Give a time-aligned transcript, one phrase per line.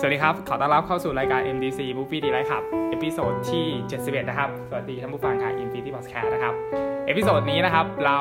[0.00, 3.66] สวัสดีครับ ขอต้อนรับเข้าสู่รายการ MDC Movie Delight ครับ episode ที่
[3.98, 6.54] 71 นะครับ สวัสดีท่านผู้ฟังค่ะ Infinity Podcast นะครับ
[7.06, 8.18] episode นี้นะครับ เรา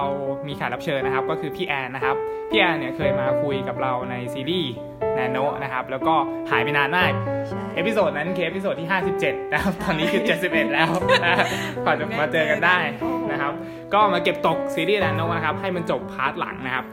[0.47, 2.15] มีแขกรับเชิญนะครับ ก็คือพี่แอนนะครับ
[2.49, 4.73] พี่แอนเนี่ยเคยมาคุยกับเราในซีรีส์
[5.17, 6.15] แนนโน นะครับ แล้วก็
[6.51, 7.11] หายไปนานมาก
[7.47, 8.89] ใช่ episode นั้นคือ episode ที่
[9.19, 10.89] 57 นะครับ ตอนนี้คือ 71 แล้ว
[11.25, 11.35] นะ
[11.85, 12.77] ก่อนจะมาเจอกันได้
[13.31, 13.53] นะครับ
[13.93, 16.85] ก็มาเก็บตกซีรีส์ แนนโน นะครับ ให้มันจบ part หลังนะครับ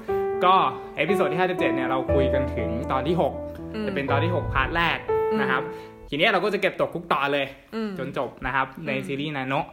[0.45, 0.55] ก็
[0.97, 3.54] episode ที่ 57 เนี่ยเราคุยกันถึงตอนที่6อืม
[3.87, 4.99] จะเป็นตอนที่ 6 part แรก
[5.41, 5.63] นะครับ
[6.09, 9.67] ทีเนี้ยเราก็จะเก็บตกทุกตอนเลยอืมจนจบนะครับ ในอืมซีรีส์แนนโนะ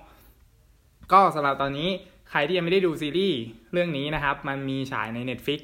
[1.12, 1.90] ก็สำหรับตอนนี้
[2.30, 3.38] ใครที่ยังไม่ได้ดูซีรีส์
[3.74, 5.62] เรื่องนี้นะครับ มันมีฉายใน Netflix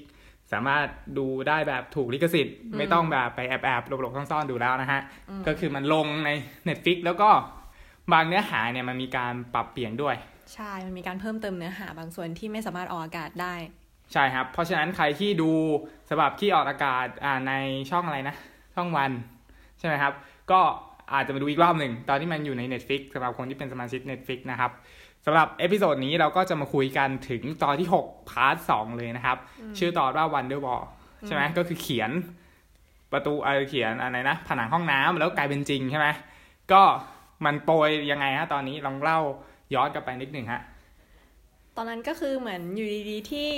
[0.51, 0.85] สามารถ
[1.17, 5.01] ดูได้แบบถูกลิขสิทธิ์ ไม่ต้องแบบไปแอบแอบๆหลบๆซ่อนๆดูแล้วนะฮะ
[5.47, 6.29] ก็คือมันลงใน
[6.67, 7.29] Netflix แล้วก็
[8.13, 10.15] บางเนื้อหาเนี่ยมันมีการปรับเปลี่ยนด้วย
[10.53, 13.55] ใช่ มันมีการเพิ่มเติมเนื้อหาบางส่วนที่ไม่สามารถออกอากาศได้
[14.13, 15.51] ใช่ครับ เพราะฉะนั้นใครที่ดู
[16.09, 17.53] สำหรับที่ออกอากาศอ่าใน
[17.91, 18.35] ช่องอะไรนะ
[18.75, 19.11] ช่องวัน
[19.79, 20.13] ใช่ไหมครับ
[20.51, 20.59] ก็
[21.13, 24.71] อาจจะมาดูอีกรอบหนึ่ง ตอนที่มันอยู่ใน Netflix สำหรับคนที่เป็นสมาชิก Netflix นะครับ
[25.25, 29.37] สำหรับ episode นี้เราก็จะมาคุยกันถึงตอนที่ 6 part 2เลยนะครับ
[29.77, 30.83] ชื่อตอนว่า Wonderwall
[31.27, 32.11] ใช่ไหมก็คือเขียน
[33.11, 36.07] ประตูเออเขียนอะไรนะ ผนังห้องน้ำแล้วกลายเป็นจริงใช่ไหม
[36.71, 36.81] ก็
[37.45, 39.19] มันโปรยยังไงฮะตอนนี้ลองเล่า
[39.73, 40.61] ย้อนกลับไปนิดหนึ่งฮะ
[41.75, 43.49] ตอนนั้นก็คือเหมือนอยู่ดีๆที่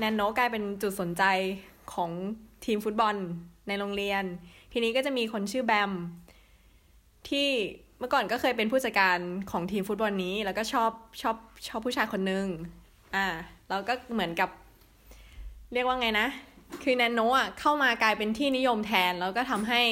[0.00, 1.24] แนนโนกลายเป็นจุดสนใจ
[1.94, 2.10] ของ
[2.64, 3.14] ทีมฟุตบอล
[3.68, 4.24] ในโรงเรียน
[4.72, 5.92] ทีนี้ก็จะมีคนชื่อแบม
[7.28, 7.48] ที่
[7.98, 9.18] เมื่อก่อนก็เคยเป็นผู้จัดการ
[9.50, 10.90] ของทีมฟุตบอลนี้ แล้วก็ชอบ
[11.22, 11.36] ชอบ
[11.68, 12.46] ชอบผู้ชายคนหนึ่ง
[13.16, 13.26] อ่า
[13.68, 14.50] แล้วก็เหมือนกับ
[15.72, 16.28] เรียกว่าไงนะ
[16.82, 19.82] คือแนนโนอะเข้ามากลายเป็นที่นิยมแทน แล้วก็ทำให้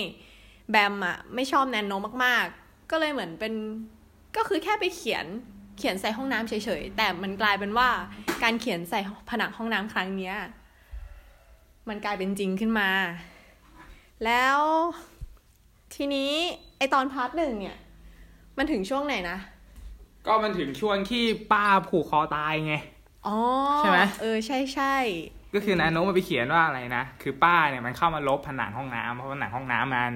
[0.70, 1.92] แบมอะไม่ชอบแนนโน
[2.25, 3.55] มากๆ ก็เลยเหมือนเป็น
[4.36, 5.27] ก็คือแค่ไปเขียน
[5.79, 7.89] เขียนใส่ห้องน้ำเฉยๆ แต่มันกลายเป็นว่า
[8.43, 10.37] การเขียนใส่ผนังห้องน้ำครั้งเนี้ย
[11.89, 12.89] มันกลายเป็นจริงขึ้นมา
[14.25, 14.59] แล้ว
[15.95, 16.33] ทีนี้
[16.79, 17.79] ไอตอน part หนึ่งเนี่ย
[18.57, 19.39] มันถึงช่วงไหนนะ
[20.27, 22.75] ก็มันถึงช่วงที่ป้าผูกคอตายไง
[23.27, 23.36] อ๋อ
[23.79, 24.95] ใช่ไหมเออใช่ใช่
[25.55, 30.14] ก็คือแนนโนมาไปเขียนว่าอะไรนะ คือป้าเนี่ยมันเข้ามาลบผนังห้องน้ำเพราะผนังห้องน้ำมัน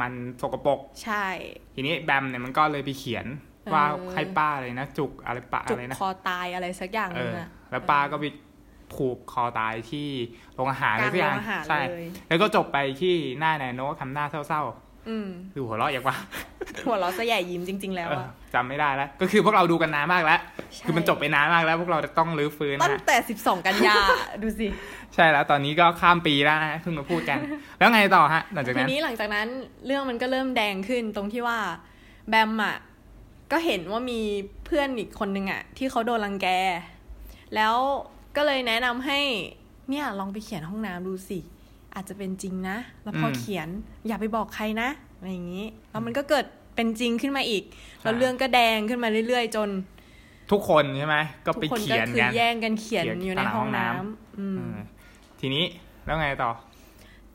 [0.00, 1.26] มันสกปรกใช่
[1.74, 3.26] ทีนี้แบมเนี่ยมันก็เลยไปเขียน
[3.74, 8.24] ว่าเออให้ป้าเลยนะจุกอะไรปะจุอะกไรนะคอตายอะไรสักอย่างเอนึงออะแล้วป้าก็ไป
[8.94, 10.08] ผูกคอตายที่
[10.54, 14.62] โรงอาหารกอะไรลางสักอโรย่างงอาหารใช่เลยแล้วก็จบไปที่หน้านาโนทำหน้าเศร้า
[15.08, 16.16] อืมๆดูหัวเราะอย่างว่า
[16.86, 20.40] หัวเราะจะใหญ่ยิ้มจริง ๆ แล้วเอออะจำไม่ได้แล้ว ก็คือพวกเราดูกันนานมากแล้ว
[20.74, 23.96] ใช่คือมันจบไปนานมากแล้ว พวกเราจะต้องรื้อฟื้นตั้นะงฮะแต่สิบสองกันยา
[24.42, 24.68] ดูสิ
[25.14, 27.38] ใช่แล้วตอนนี้ก็ข้ามปีแล้วนะฮะเพิ่งมาพูดกัน
[27.78, 29.46] แล้วไงต่อฮะ หลังจากทีนั้นนี้หลังจากนั้น
[29.86, 31.58] เรื่องมันก็เริ่มแดงขึ้นตรงที่ว่า
[32.28, 32.76] แบมอะ
[33.52, 34.20] ก็เห็นว่ามี
[34.64, 36.48] เพื่อนอีกคนนึงอะที่เขาโดนรังแก
[37.54, 37.74] แล้ว
[38.36, 39.20] ก็เลยแนะนำให้
[39.90, 41.38] เนี่ยลองไปเขียนห้องน้ำดูสิ
[41.94, 43.68] อาจจะเป็นจริงนะ แล้วพออมเขียน
[44.06, 46.44] อย่าไปบอกใครนะอะไรอย่างนี้ แล้วมันก็เกิด
[46.74, 47.62] เป็นจริงขึ้นมาอีก
[48.02, 49.68] แล้วเรื่องก็แดงขึ้นมาเรื่อยๆ จน
[50.52, 51.16] ทุกคนใช่ไหม
[51.46, 54.76] ก็ทุกไปคนเขีก็ยนคือกันแย่งกันเขียนเขียนอยู่ในผนังห้องห้องน้ำน้ำอืมอืม
[55.40, 55.64] ทีนี้
[56.04, 56.50] แล้วไงต่อ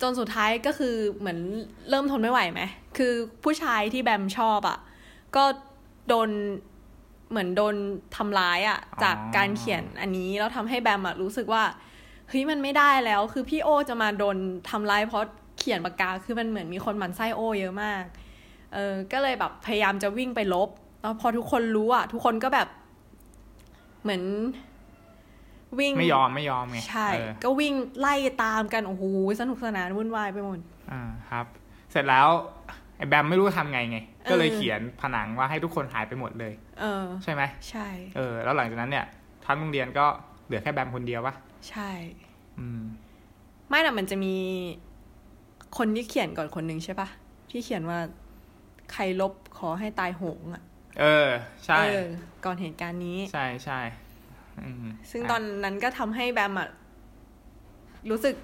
[0.01, 1.39] จนสุดท้ายก็คือเหมือน
[1.89, 2.61] เริ่มทนไม่ไหวไหม
[2.97, 4.77] คือผู้ชายที่แบมชอบอะ่ะ
[5.35, 5.43] ก็
[6.09, 6.29] โดน
[7.29, 7.75] เหมือนโดน
[8.15, 11.63] ทำร้ายอะ่ะอ๋อจากการเขียนอันนี้แล้วทำให้แบมอะ่ะรู้สึกว่า
[12.29, 14.37] เฮ้ยมันไม่ได้แล้ว คือพี่โอจะมาโดน
[14.69, 15.23] ทำร้ายเพราะ
[15.57, 18.03] เขียนปากกาคือมันเหมือนมีคนหมั่นไส้โอเยอะมาก
[18.73, 20.69] เออก็เลยแบบพยายามจะวิ่งไปลบ
[21.01, 22.67] แล้วพอทุกคนรู้อะ่ะ ทุกคนก็แบบ
[24.03, 24.23] เหมือน
[25.79, 29.03] วิ่งไม่ยอมไม่ยอมไงใช่เออก็วิ่งไล่ตามกัน โอ้โห
[29.39, 30.59] สนุกสนานวุ่นวายไปหมด
[30.91, 31.45] อ่าครับ
[31.91, 32.27] เสร็จแล้ว
[32.97, 33.97] ไอ้แบมไม่รู้ทำไงไง
[34.29, 37.87] ก็เลยเออเขียนผนังว่าให้ทุกคนหายไปหมดเลย เออ ใช่ไหมใช่
[38.17, 39.05] เออ แล้วหลังจากนั้นเนี่ย
[39.45, 40.05] ทั้งโรงเรียนก็
[40.45, 41.35] เหลือแค่แบมคนเดียววะ
[41.69, 41.91] ใช่
[42.59, 42.81] อืม
[43.69, 44.35] ไม่น่ะมันจะมี
[45.77, 47.07] คนที่เขียนก่อนคนหนึ่งใช่ปะ
[47.51, 47.99] ที่เขียนว่า
[48.93, 50.63] ใครลบขอให้ตายโหงอะ
[50.99, 51.29] เออ
[51.65, 52.05] ใช่ เออ
[52.45, 53.79] ก่อนเหตุการณ์นี้ ใช่ใช่
[54.61, 56.69] อืมซึ่งตอนนั้นก็ทำให้แบมอะ
[58.09, 58.35] รู้สึก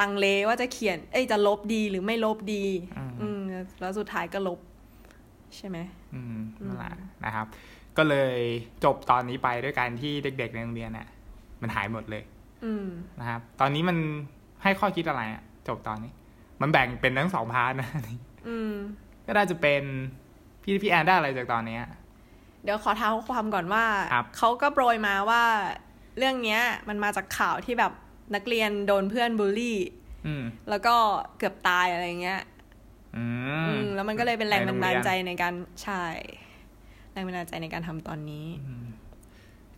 [0.00, 2.64] ลังเลว่าจะเขียน เอ้ยจะลบดีหรือไม่ลบดี
[2.96, 3.40] อืมอืม
[3.80, 4.58] แล้วสุดท้ายก็ลบ
[5.56, 5.78] ใช่ไหม
[6.14, 6.36] อืม
[6.66, 6.92] นั่นแหละ
[7.24, 7.46] นะครับ
[7.96, 8.36] ก็เลย
[8.84, 11.08] จบตอนนี้ไปด้วยการที่เด็ก ๆ ในโรงเรียนเนี่ย
[11.62, 12.22] มันหายหมดเลย
[12.64, 12.86] อืม
[13.20, 13.96] นะครับ ตอนนี้มัน
[14.62, 16.12] ให้ข้อคิดอะไรอะจบตอนนี้
[16.60, 17.90] มันแบ่งเป็นทั้งสองพาร์ทนะ
[18.48, 18.74] อืม
[19.26, 19.82] ก็น่าจะเป็น
[20.62, 21.82] พี่พี่แอนได้อะไรจากตอนเนี้ย
[22.64, 25.42] เดี๋ยวขอเท้าความก่อนว่าครับเขาก็โปรยมาว่า
[26.18, 27.92] เรื่องเนี้ย มันมาจากข่าวที่แบบ
[28.34, 29.78] นักเรียนโดนเพื่อนบูลลี่
[30.26, 30.94] อืมแล้วก็
[31.38, 32.40] เกือบตายอะไรเงี้ย
[33.16, 33.24] อื
[33.66, 36.04] อืมมแล้วมันก็เลยเป็นแรงบันดาลใจในโรงเรียนในการใช่
[37.12, 38.46] แรงบันดาลใจในการทำตอนนี้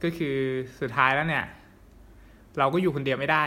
[0.02, 0.36] ก็คือ
[0.80, 1.44] สุดท้ายแล้วเนี่ย
[2.58, 3.44] เราก็อยู่คนเดียวไม่ได้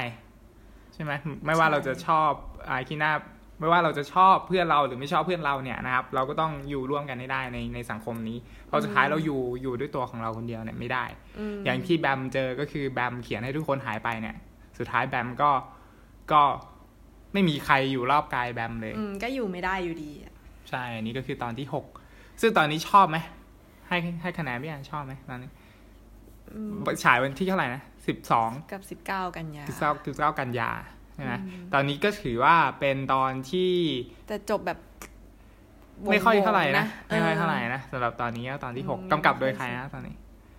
[0.93, 1.11] ใช่ไหม
[1.45, 2.31] ไม่ว่าใช่เราจะชอบ
[2.65, 3.13] ไอ้ขี้หน้า
[3.59, 11.05] ไม่ว่าเราจะชอบเพื่อนเราหรือไม่ชอบเพื่อนเราเนี่ยนะครับ เราก็ต้องอยู่ร่วมกันให้ได้ในในสังคมนี้เพราะสุดท้ายเราอยู่อยู่ด้วยตัวของเราคนเดียวเนี่ยไม่ได้
[11.55, 14.35] มอย่างที่แบมเจอก็คือแบมเขียนให้ทุกคนหายไปเนี่ย
[14.77, 15.51] สุดท้ายแบมก็
[16.31, 16.41] ก็
[17.35, 20.33] ไม่มีใครอยู่รอบกายแบมเลย อืมก็อยู่ไม่ได้อยู่ดีอะ
[20.69, 21.85] ใช่อันนี้ก็คือตอนที่หก
[22.41, 23.17] ซึ่งตอนนี้ชอบไหม
[23.87, 25.49] ให้ให้คะแนนพี่อันชอบไหมตอนนี้
[26.51, 26.71] อืม
[27.03, 30.71] ฉายวันที่เท่าไหร่นะสิบสอง กับสิบเก้ากันยาสิบเก้าสิบเก้ากันยา
[31.15, 33.71] ใช่ไหมอืม ตอนนี้ก็ถือว่าเป็นตอนที่
[34.27, 34.79] แต่จบแบบ
[36.05, 40.15] วงๆไม่ค่อยเท่าไหร่นะ ไม่ค่อยออเท่าไหร่นะสำหรับตอนนี้ก็ตอนที่หกอืม กำกับโดยใครนะตอนนี้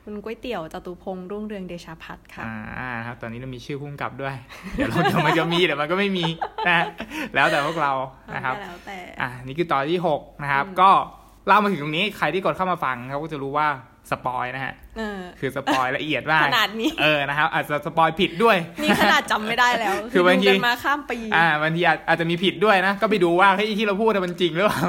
[0.08, 2.44] คุณก๋วยเตี๋ยวจตุพงษ์รุ่งเรืองเดชาพัฒน์ค่ะ
[2.78, 4.34] อ่าครับตอนนี้เรามีชื่อพุ่มกับด้วย
[4.74, 6.26] เดี๋ยวเราเดี๋ยวมันจะมีเดี๋ยวมันก็ไม่มี
[6.68, 6.84] นะ
[7.34, 7.92] แล้วแต่พวกเรา
[8.34, 10.90] นะครับก็แล้วแต่อ่านี่คือตอนที่หกนะครับอืมก็
[11.46, 13.68] เล่ามาถึงตรงนี้ใครที่กดเข้ามาฟังเขาก็จะรู้ว่า
[14.10, 24.82] spoil นะฮะเออคือ spoil ละเอียดมากขนาดนี้เออนะครับอาจจะ spoil ผิดด้วยนี่ขนาดจำไม่ได้แล้ว คือบางทีดูกันมาข้ามปีอ่าบางทีอาจอาจจะมีผิดด้วยนะ ก็ไปดูว่าเฮ้ยที่เราพูดน่ะมันจริงหรือเปล่า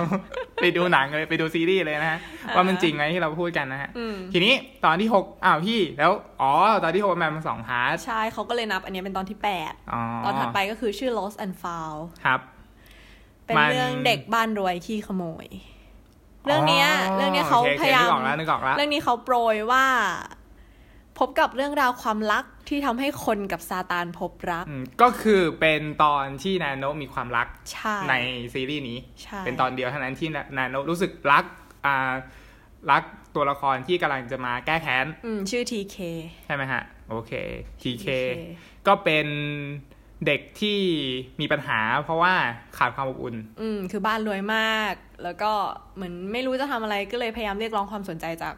[0.61, 4.53] ไปดูหนังเลยไปดูซีรีส์เลยนะฮะอ่าว่ามันจริงไหมที่เราพูดกันนะฮะอืมทีนี้
[4.85, 6.11] ตอนที่หกอ้าวพี่แล้ว
[6.41, 6.51] อ๋อ
[6.83, 12.39] ตอนที่หกมันเป็นสอง part ใช่เขาก็เลยนับอันนี้เป็นตอนที่แปดอ๋อตอนถัดไปก็คือชื่อ lost and found ครับ
[13.45, 15.47] เป็นมันเรื่องเด็กบ้านรวยขี้ขโมย
[16.47, 19.85] เรื่องเนี้ยอ๋อเรื่องเนี้ยเขาโอคพยายามนึกออกแล้วนึกออกแล้วเรื่องนี้เขาโปรยว่า
[21.19, 28.13] พบกับเรื่องราวความรักที่ทำให้คนกับซาตานพบรักอืมก็คือเป็นตอนที่แนนโนมีความรักใช่ใน
[28.53, 31.45] ซีรีส์นี้ใช่เป็นตอนเดียวเท่านั้นที่แนนโนรู้สึกรัก
[31.85, 32.13] อ่า
[32.91, 33.03] รัก
[33.35, 35.97] ตัวละครที่กำลังจะมาแก้แค้นอืมชื่อ TK
[36.45, 37.31] ใช่ไหมฮะ โอเค
[37.81, 38.07] TK
[38.87, 39.27] ก็เป็น
[40.25, 40.79] เด็กที่
[41.41, 42.33] มีปัญหา เพราะว่า
[42.77, 44.93] ขาดความอบอุ่น อืม คือบ้านรวยมาก
[45.23, 45.51] แล้วก็
[45.95, 48.55] เหมือนไม่รู้จะทำอะไรก็เลยพยายามเรียกร้องความสนใจจาก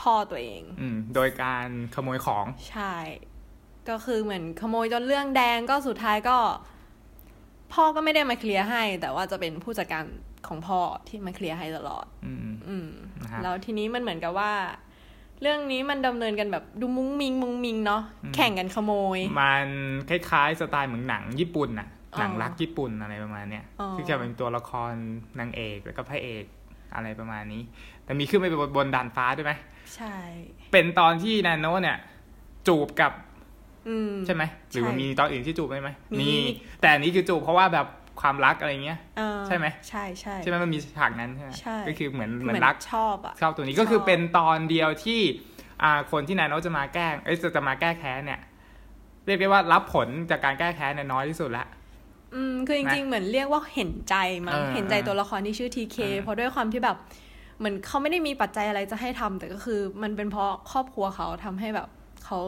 [0.00, 2.94] พ่อตัวเอง อืม โดยการขโมยของ ใช่
[3.88, 6.38] ก็คือเหมือนขโมยจนเรื่องแดงก็สุดท้ายก็
[7.72, 10.04] พ่อก็ไม่ได้มาเคลียร์ให้ แต่ว่าจะเป็นผู้จัดการ
[10.48, 12.88] ของพ่อที่มาเคลียร์ให้ตลอด อืม อืม
[13.20, 14.52] นะครับแล้วทีนี้มันเหมือนกับว่า
[15.42, 19.66] เรื่องนี้มันดำเนินกันแบบดูมุ้งมิงมุ้งมิงเนาะอืมแข่งกันขโมย มัน
[20.08, 24.92] คล้ายๆสไตล์เหมือนหนังญี่ปุ่นน่ะอ๋อหนังรักญี่ปุ่นอะไรประมาณเนี้ยอ๋อที่จะเป็นตัวละคร
[25.40, 26.44] นางเอกแล้วก็พระเอก
[26.94, 27.62] อะไรประมาณนี้
[28.04, 29.52] แต่มีขึ้นไปบนบนดานฟ้าด้วยไหม
[29.96, 30.14] ใช่
[30.72, 31.98] เป็นตอนที่นาโนเนี่ย
[32.68, 33.12] จูบกับ
[33.88, 35.90] อืมใช่ไหมหรือมันใช่มีตอนอื่นที่จูบไหมไหม
[36.20, 36.30] มี
[36.80, 37.86] แต่อันนี้คือจูบเพราะว่าแบบ
[38.20, 45.20] ความรักอะไรเงี้ยเออใช่ไหมใช่ใช่ใช่ไหมมันมีฉากนั้นใช่ไหมใช่ก็คือเหมือนเหเหมืมืออนนรักชอบอะชอบตัวนี้ชอบก็คือเป็นตอนเดียวที่
[45.82, 48.40] อ่าคนที่นาโนจะมาแกล้งเอ้ยจะจะมาแก้แค้นเนี่ย
[49.26, 51.66] เรียกได้ว่ารับผลจากการแก้แค้นเนี่ยน้อยที่สุดละ
[52.34, 54.14] อืมคือจริงๆเหมือนเรียกว่าเห็นใจ
[54.46, 56.96] มั้งเออเห็นใจตัวละครที่ชื่อทีเคเออเพราะด้วยความที่แบบ
[57.58, 61.88] เหมือนเขาไม่ได้มีปัจจัยอะไรจะให้ทำแต่ก็คือมันเป็นเพราะครอบครัวเขาทำให้แบบ
[62.24, 62.38] เขา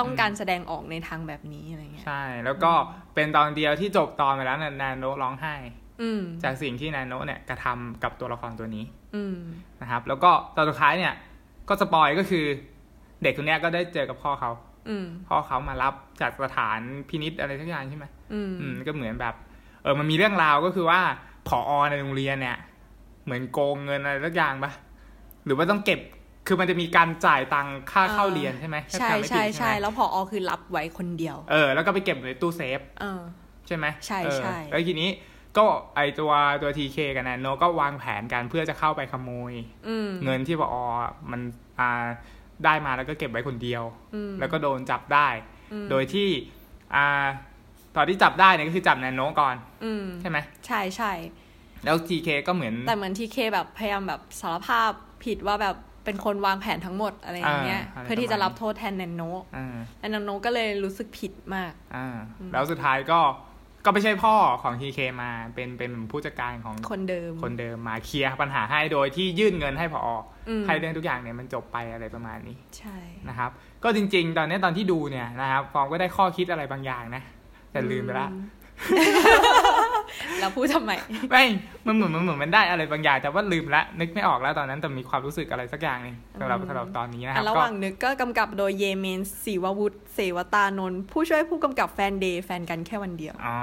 [0.00, 2.72] ต้องการแสดงออกในทางแบบนี้อะไรเงี้ยใช่ แล้วก็
[3.14, 5.54] เป็นตอนเดียวที่จบตอนไปแล้วนานาโนร้องไห้
[6.02, 9.36] อืมจากสิ่งที่นาโนเนี่ยกระทำกับตัวละครตัวนี้อืม
[9.80, 11.14] นะครับ แล้วก็ตอนสุดท้ายเนี่ย
[11.68, 12.44] ก็สปอยก็คือ
[13.22, 14.50] เด็กคนเนี้ยก็ได้เจอกับพ่อเขา
[14.88, 19.34] อืมพ่อเขามารับจากสถานพินิษอะไรทุกอย่างใช่ไหมอืมอืมก็เหมือนแบบ
[19.82, 21.00] เออมันมีเรื่องราวก็คือว่า
[21.48, 22.56] ผอในโรงเรียนเนี่ย
[23.24, 24.72] เหมือนโกงเงินอะไรสักอย่างปะ
[25.44, 26.00] หรือว่าต้องเก็บ
[26.46, 33.20] คือมันจะมีการจ่ายตังค่าเข้าเรียนใช่ไหมถ้าใช่จำไม่ผิดใช่ไหมใช่แล้วพออคือรับไว้คนเดียว เออ แล้วก็ไปเก็บในตู้เซฟเออ
[33.66, 35.10] ใช่ไหมใช่เออใช่แล้วทีนี้
[35.58, 35.64] ก็
[35.96, 36.32] ไอตัว
[36.62, 39.52] ตัวทีเคกับแนนโนก็วางแผนกันเพื่อจะเข้าไปขโมย
[39.88, 40.74] อืมเงินที่ผอ
[41.30, 41.40] มัน
[41.80, 42.04] อ่า
[42.64, 43.82] ได้มาแล้วก็เก็บไว้คนเดียว
[44.14, 45.28] อืมแล้วก็โดนจับได้
[45.72, 46.28] อืมโดยที่
[46.94, 47.26] อ่า
[47.96, 51.12] ตอนที่จับได้เนี่ยก็คือจับแนนโนก่อนอืมใช่ไหมใช่ใช่
[51.84, 54.90] แล้วทีเคก็เหมือน แต่เหมือนทีเคแบบพยายามแบบสารภาพ
[55.24, 59.22] ผิดว่าแบบ เป็นคนวางแผนทั้งหมดอะไรอย่างเงี้ยอ่าอะไรเพื่อที่จะรับโทษแทนแนนโน
[59.56, 59.76] อ่า
[60.10, 63.20] แนนโนก็เลยรู้สึกผิดมากอ่าอืมแล้วสุดท้ายก็
[63.84, 70.06] ก็ไม่ใช่พ่อของทีเคมาเป็นเป็นผู้จัดการของคนเดิมคนเดิมมาเคลียร์ปัญหาให้โดยที่ยื่นเงินให้พอ
[70.48, 72.96] อืมให้เรื่องทุกอย่างเนี่ยมันจบไปอะไรประมาณนี้ ใช่
[73.28, 73.50] นะครับ
[73.84, 77.22] ก็จริง ๆ ตอนนี้ตอนที่ดูเนี่ยนะครับฟอร์มก็ได้ข้อคิดอะไรบางอย่างนะ
[77.72, 78.28] แต่ลืมไปละ
[80.24, 80.92] อืมแล้วพูดทำไม
[81.30, 81.44] ไม่
[81.86, 93.58] มันเหมือนมันเหมือนมันได้อะไรบางอย่างแต่ว่าลืมละนึกไม่ออกแล้วตอนนั้นแต่มีความรู้สึกอะไรสักอย่างหนึงสำหรับอืมสำหรับตอนนี้นะคอะรับระหก็ว่างนึกก็กำกับโดยเยเมนศิววุฒิเสวตานนท์ผู้ช่วยผู้กำกับแฟนเดย์แฟนกันแค่วันเดียวอ๋อ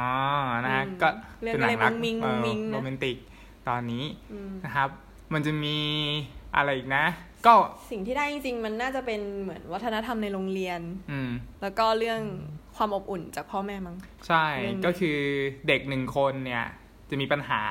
[0.63, 1.09] นะฮะอืมก็
[1.41, 3.17] เรื่องเป็นหนังรักอะไรมุ้งมิ้งเอ่อมุ้งมิ้งนะโรแมนติก
[3.69, 4.89] ตอนนี้อืมนะครับ
[5.33, 5.77] มันจะมี
[6.55, 7.05] อะไรอีกนะ
[7.45, 7.55] ก็
[7.91, 10.79] สิ่งที่ได้จริงๆ มันน่าจะเป็นเหมือนวัฒนธรรมในโรงเรียน
[11.11, 11.29] อืม
[11.61, 12.21] แล้วก็เรื่อง
[12.77, 15.17] ความอบอุ่นจากพ่อแม่มั้งใช่เรื่องนี้ก็คือ
[15.67, 16.65] เด็กหนึ่งคนเนี่ย
[17.09, 17.61] จะมีปัญหา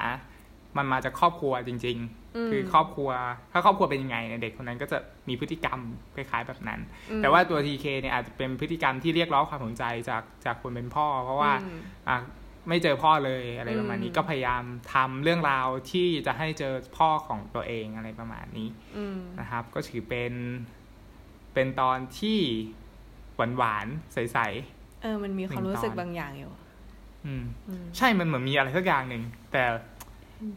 [0.76, 1.98] มันมาจากครอบครัวจริง
[2.44, 3.10] มๆคือครอบครัว
[3.52, 4.98] ถ้าครอบครัวเป็นยังไงเนี่ยเด็กคนนั้นก็จะ
[5.28, 5.78] มีพฤติกรรม
[6.14, 12.18] คล้ายๆแบบนั้นอืมแต่ว่าตัวทีเคเนี่ยอาจจะเป็นพฤติกรรมที่เรียกร้องความสนใจจากจากคนเป็นพ่อ เพราะว่าอืมอะ
[12.68, 14.62] ไม่เจอพ่อเลยอะไรประมาณนี้อืมก็พยายาม
[14.94, 20.32] ทำเรื่องราวที่จะให้เจอพ่อของตัวเองอะไรประมาณนี้อืมนะครับ ก็ถือเป็น
[21.54, 22.38] เป็นตอนที่
[23.36, 29.22] หวานหวานๆใสเออมันมีความหนึ่งรู้สึกตอนบางอย่างอยู่ๆอืมอืม ใช่มันเหมือนมีอะไรสักอย่างหนึ่ง
[29.52, 29.62] แต่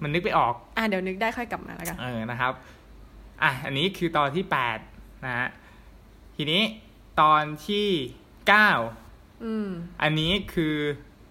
[0.04, 2.54] มันนึกไม่ออก อะเดี๋ยวนึกได้ค่อยกลับมาแล้วกัน เออนะครับ
[3.44, 4.78] อะอันนี้คือตอนที่แปด
[5.26, 5.48] นะฮะ
[6.36, 6.62] ทีนี้
[7.22, 7.88] ตอนที่
[8.48, 8.70] เก้า
[9.44, 9.70] อืม
[10.02, 10.76] อันนี้คือ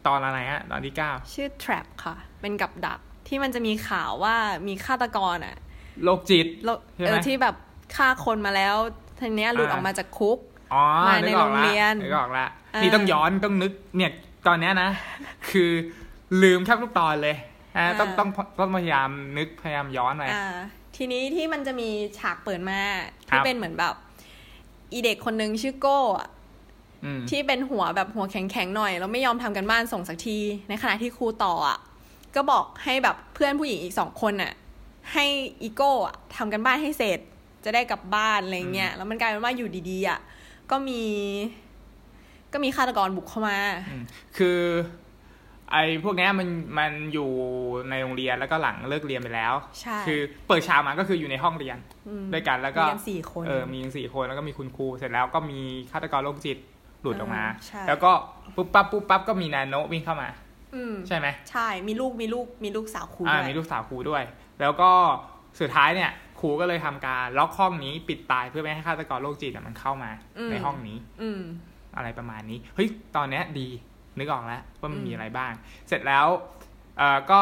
[0.07, 4.37] ตอนอะไรฮะตอนที่เก้าชื่อ trap ค่ะ เป็นกับดักที่มันจะมีข่าวว่า
[4.69, 5.57] มีฆาตกรอะ
[6.05, 7.55] โรคจิตแล้วใช่ไหมเออที่แบบ
[7.97, 8.75] ฆ่าคนมาแล้ว
[9.21, 10.39] ทีเนี้ยหลุดอ่าออกมาจากคุก
[10.75, 14.13] อ๋อมานึในกออกโรงละเรียนนึกออกละเออ นี่ต้องย้อนต้องนึกเนี่ย
[14.47, 14.91] ตอนเนี้ยนะ
[15.51, 15.71] คือ
[16.43, 17.37] ลืมแทบทุกตอนเลย
[17.77, 18.29] อะต้องต้อง
[18.61, 19.09] ต้องพยายาม
[19.39, 20.47] นึกพยายามย้อนไปอ่า
[20.97, 22.81] ทีนี้ที่มันจะมีฉากเปิดมา
[23.31, 23.95] ครัที่บเป็นเหมือนแบบ
[24.93, 26.29] อีเด็กคนนึงชื่อโก้อะ
[27.05, 31.79] อืมที่เป็นหัวแบบหัวแข็งๆหน่อย แล้วไม่ยอมทำกันบ้านส่งสักที ในขณะที่ครูต่ออะ
[32.35, 34.53] ก็บอกให้แบบเพื่อนผู้หญิงอีกสองคนอะ
[35.13, 35.25] ให้
[35.63, 37.21] อีโก้อะทำกันบ้านให้เสร็จ
[37.65, 40.19] จะได้กลับบ้านอะไรเงี้ยแล้วมันกลายเป็นว่าอยู่ดีๆอะ
[40.71, 41.03] ก็มี
[42.53, 43.59] ก็มีฆาตกรบุกเข้ามา
[43.91, 44.05] อืม
[44.39, 44.61] คือ
[45.73, 47.31] ไอ้พวกเนี้ยมันมันอยู่
[47.91, 51.79] ในโรงเรียนแล้วก็หลังเลิกเรียนไปแล้วใช่คือเปิดเช้ามาก็คืออยู่ในห้องเรียน
[52.23, 55.61] มด้วยกันแล้วก็มีกันสี่คนเออมีกันสี่คนแล้วก็มีคุณครูเสร็จแล้วก็มี
[55.93, 56.59] ฆาตกรโรคจิต
[57.03, 58.11] หลุดออกมาเออใช่แล้วก็
[58.57, 60.29] ปุ๊บปั๊บปุ๊บปั๊บก็มีนาโนวิ่งเข้ามา
[60.75, 64.23] อืมใช่ไหมใช่มีลูกมีลูกมีลูกสาวครูอ่าด้วยมีลูกสาวครูด้วย
[64.61, 64.91] แล้วก็
[65.61, 70.11] สุดท้ายเนี่ยครูก็เลยทำการล็อกห้องนี้ปิดตายเพื่อไม่ให้ฆาตกรโรคจิตอะมันเข้ามา
[70.51, 71.41] ในห้องนี้ อืม
[71.99, 73.69] อะไรประมาณนี้เฮ้ยตอนเนี้ยดี
[74.19, 75.53] นึกออกแล้วว่ามันอืมมีอะไรบ้าง
[75.89, 76.27] เสร็จแล้ว
[76.99, 77.41] เอ่อก็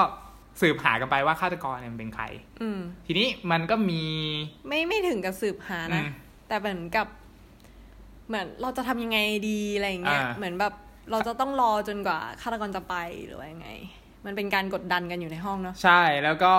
[0.61, 2.25] สืบหากันไปว่าฆาตกรเนี่ยมันเป็นใคร
[2.61, 4.03] อืมทีนี้มันก็มี
[4.69, 6.09] ไม่ไม่ถึงกับสืบหานะอืม
[6.49, 7.07] แต่เหมือนกับ
[8.29, 10.75] เหมือนเราจะทำยังไงดีอะไรอย่างเงี้ยอ่าเหมือนแบบ
[11.11, 12.95] เราจะต้องรอจนกว่าฆาตกรจะไป
[13.27, 13.69] หรือว่ายังไง
[14.25, 16.55] มันเป็นการกดดันกันอยู่ในห้องเนาะใช่แล้วก็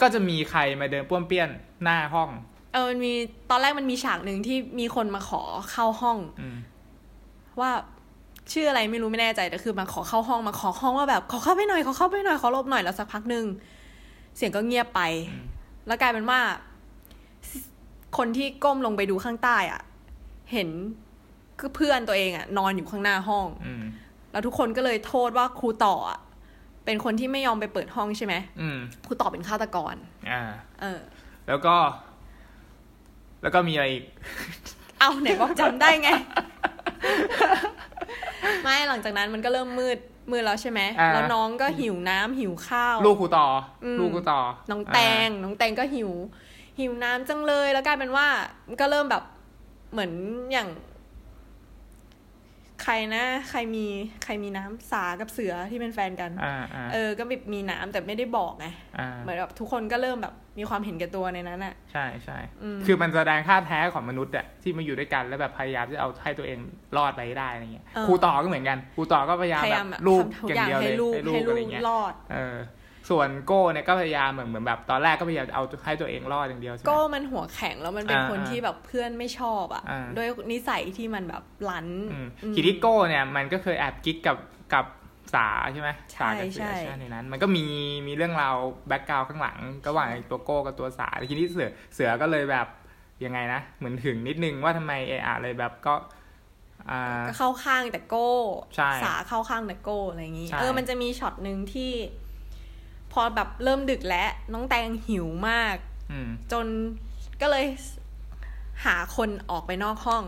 [0.00, 1.48] ก็จะมีใครมาเดินป้วนเปี้ยน
[1.82, 2.30] หน้าห้อง
[2.72, 3.12] เออมันมี
[3.50, 6.56] ตอนแรกมันมีฉากหนึ่งที่มีคนมาขอเข้าห้องอืม
[7.60, 7.70] ว่า
[8.52, 13.44] ชื่ออะไรไม่รู้ไม่แน่ใจแต่คือมาขอเข้าห้องมาขอห้องว่าแบบ ขอเข้าไปหน่อยขอเข้าไปหน่อยขอหลบหน่อยแล้วสักพักหนึ่ง
[14.36, 15.46] เสียงก็เงียบไปอืม
[15.86, 16.40] แล้วกลายเป็นว่า
[18.16, 19.82] คนที่ก้มลงไปดูข้างใต้อะ
[20.52, 20.68] เห็น
[21.60, 23.82] คือเพื่อนตัวเองอะ นอนอยู่ข้างหน้าห้องอืม
[24.32, 26.20] แล้วทุกคนก็เลยโทษว่าครูต่ออะ
[26.84, 29.94] เป็นคนที่ไม่ยอมไปเปิดห้องใช่ไหมอืมครูต่อเป็นฆาตกร
[30.30, 30.42] อ่า
[30.80, 31.00] เออ
[31.48, 31.74] แล้วก็
[33.42, 34.04] แล้วก็มีอะไรอีก
[35.00, 36.10] เอาไหนบอกจำได้ไง
[38.62, 39.98] ไม่หลังจากนั้นมันก็เริ่มมืด
[40.30, 43.46] มืดแล้วใช่ไหมอ่าแล้วน้องก็หิวน้ำหิวข้าว ลูกครูต่อ
[43.84, 46.10] อมลูกครูต่อ น้องแตง น้องแตงก็หิว
[46.80, 48.26] หิวน้ำจังเลย แล้วกลายเป็นว่า
[48.68, 49.22] มันก็เริ่มแบบ
[49.92, 50.12] เหมือน
[50.52, 50.68] อย่าง
[52.82, 53.86] ใครนะ ใครมี
[54.24, 58.66] ใครมีน้ำสากับเสือที่เป็นแฟนกันอ่าอ่าเออ ก็แบบมีน้ำแต่ไม่ได้บอกไง
[58.98, 66.58] อ่าเหมือนแบบทุกคนก็เริ่มแบบมีความเห็นแก่ตัวในนั้นอะใช่ใช่อืมคือมันแสดงค่าแท้ของมนุษย์อะที่มาอยู่ด้วยกันแล้วแบบพยายามจะเอาให้ตัวเอง
[66.96, 72.56] รอดไปให้ได้อะไรเงี้ยเออครูต่อก็เหมือนกันครูต่อก็พยายามพยายามแบบแบบลูกทำทุกอย่างอย่างเดียวให้ลูกให้ลูกให้ลูอะไรเงี้ยรอด เออ
[73.08, 84.38] ส่วนโก้เนี่ยก็พยายามเหมือนเหมือนแบบตอนแรกก็พยายามเอาให้ตัวเองรอดอย่างเดียวใช่ไหมโก้มันหัวแข็งแล้วมันเป็นอ่าคนอ่าที่แบบเพื่อนไม่ชอบอะอ่าด้วยนิสัยที่มันแบบลันอืมอืมทีนี้โก้เนี่ยมันก็เคยแอบกิ๊กกับ
[84.74, 84.86] กับ
[85.34, 87.64] สาใช่ไหมใช่สากับเสือใช่ใช่ไหมในนั้น มันก็มี
[88.06, 88.56] มีเรื่องราว
[88.88, 89.58] background ข้างหลัง
[89.88, 92.66] ระหว่างไอ้ตัวโก้กับตัวสาทีนี้เสือเสือก็เลยแบบ
[93.24, 95.94] ยังไงนะเหมือนถึงนิดนึงว่าทำไมเออะเลยแบบก็
[96.90, 98.30] อ่าก็เข้าข้างแต่โก้
[98.76, 101.92] ใช่สาเข้าข้างแต่โก้อะไรอย่างนี้ใช่เออมันจะมีช็อตหนึ่งที่
[102.25, 102.25] พ
[103.20, 105.76] อแบบเริ่มดึกแล้วน้องแตงหิวมาก
[106.12, 106.66] อืมจน
[107.40, 107.64] ก็เลย
[108.84, 110.24] หาคนออกไปนอกห้อง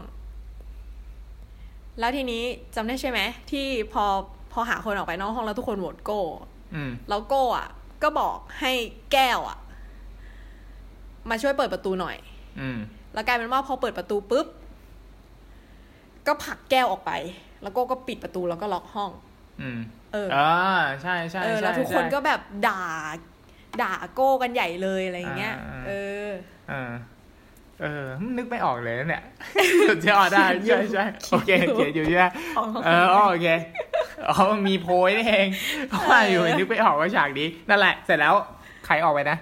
[1.98, 2.42] แล้วทีนี้
[2.74, 4.04] จำได้ใช่ไหมที่พอ
[4.52, 6.20] พอหาคนออกไปนอกห้องแล้วทุกคนโหวตโก้
[6.74, 7.68] อืมแล้วโก้อะ
[8.02, 8.72] ก็บอกให้
[9.12, 9.58] แก้วอะ
[11.30, 12.16] มาช่วยเปิดประตูหน่อย
[12.60, 12.78] อืม
[13.14, 14.46] แล้วกลายเป็นว่าพอเปิดประตูปุ๊บ
[16.26, 17.12] ก็ผลักแก้วออกไป
[17.62, 19.10] แล้วโก้ก็ปิดประตูแล้วก็ล็อกห้อง
[19.62, 19.78] อืม
[20.12, 20.52] เอออ่า
[21.02, 22.82] ใช่ใช่เออใช่แล้วทุกคนใช่ก็แบบด่า
[23.82, 25.92] ด่าโก้กันใหญ่เลยอะไรอย่างเงี้ยอ่าเอ
[26.26, 26.30] อ
[26.68, 26.92] เออ
[27.82, 28.04] เออ
[28.36, 29.24] นึกไม่ออกเลยนะเนี่ย
[29.88, 32.24] สุดยอดได้เขียใช่นอยู่ใช่โอเคเขีเขียยนนออยู่ยู่ใช่ไหม
[32.58, 33.48] อ๋อเอออ๋อโอเค
[34.28, 35.48] อ๋อมันมีโพยนี่เอง
[35.88, 38.34] เพราะว่าอยู่นึกไม่ออกว่าฉากนี้ นั่นแหละ เสร็จแล้ว
[38.86, 39.38] ใครออกไปนะ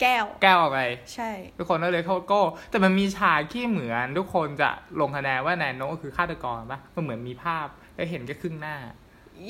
[0.00, 0.80] แก้ว แก้วออกไป
[1.14, 8.76] ใช่ ทุกคนก็เลยโทษโก้ แต่มันมีฉากที่เหมือนทุกคนจะลงคะแนนว่าแนนโนคือฆาตกรปะมันเหมือนมีภาพแล้วเห็นแค่ครึ่งหน้า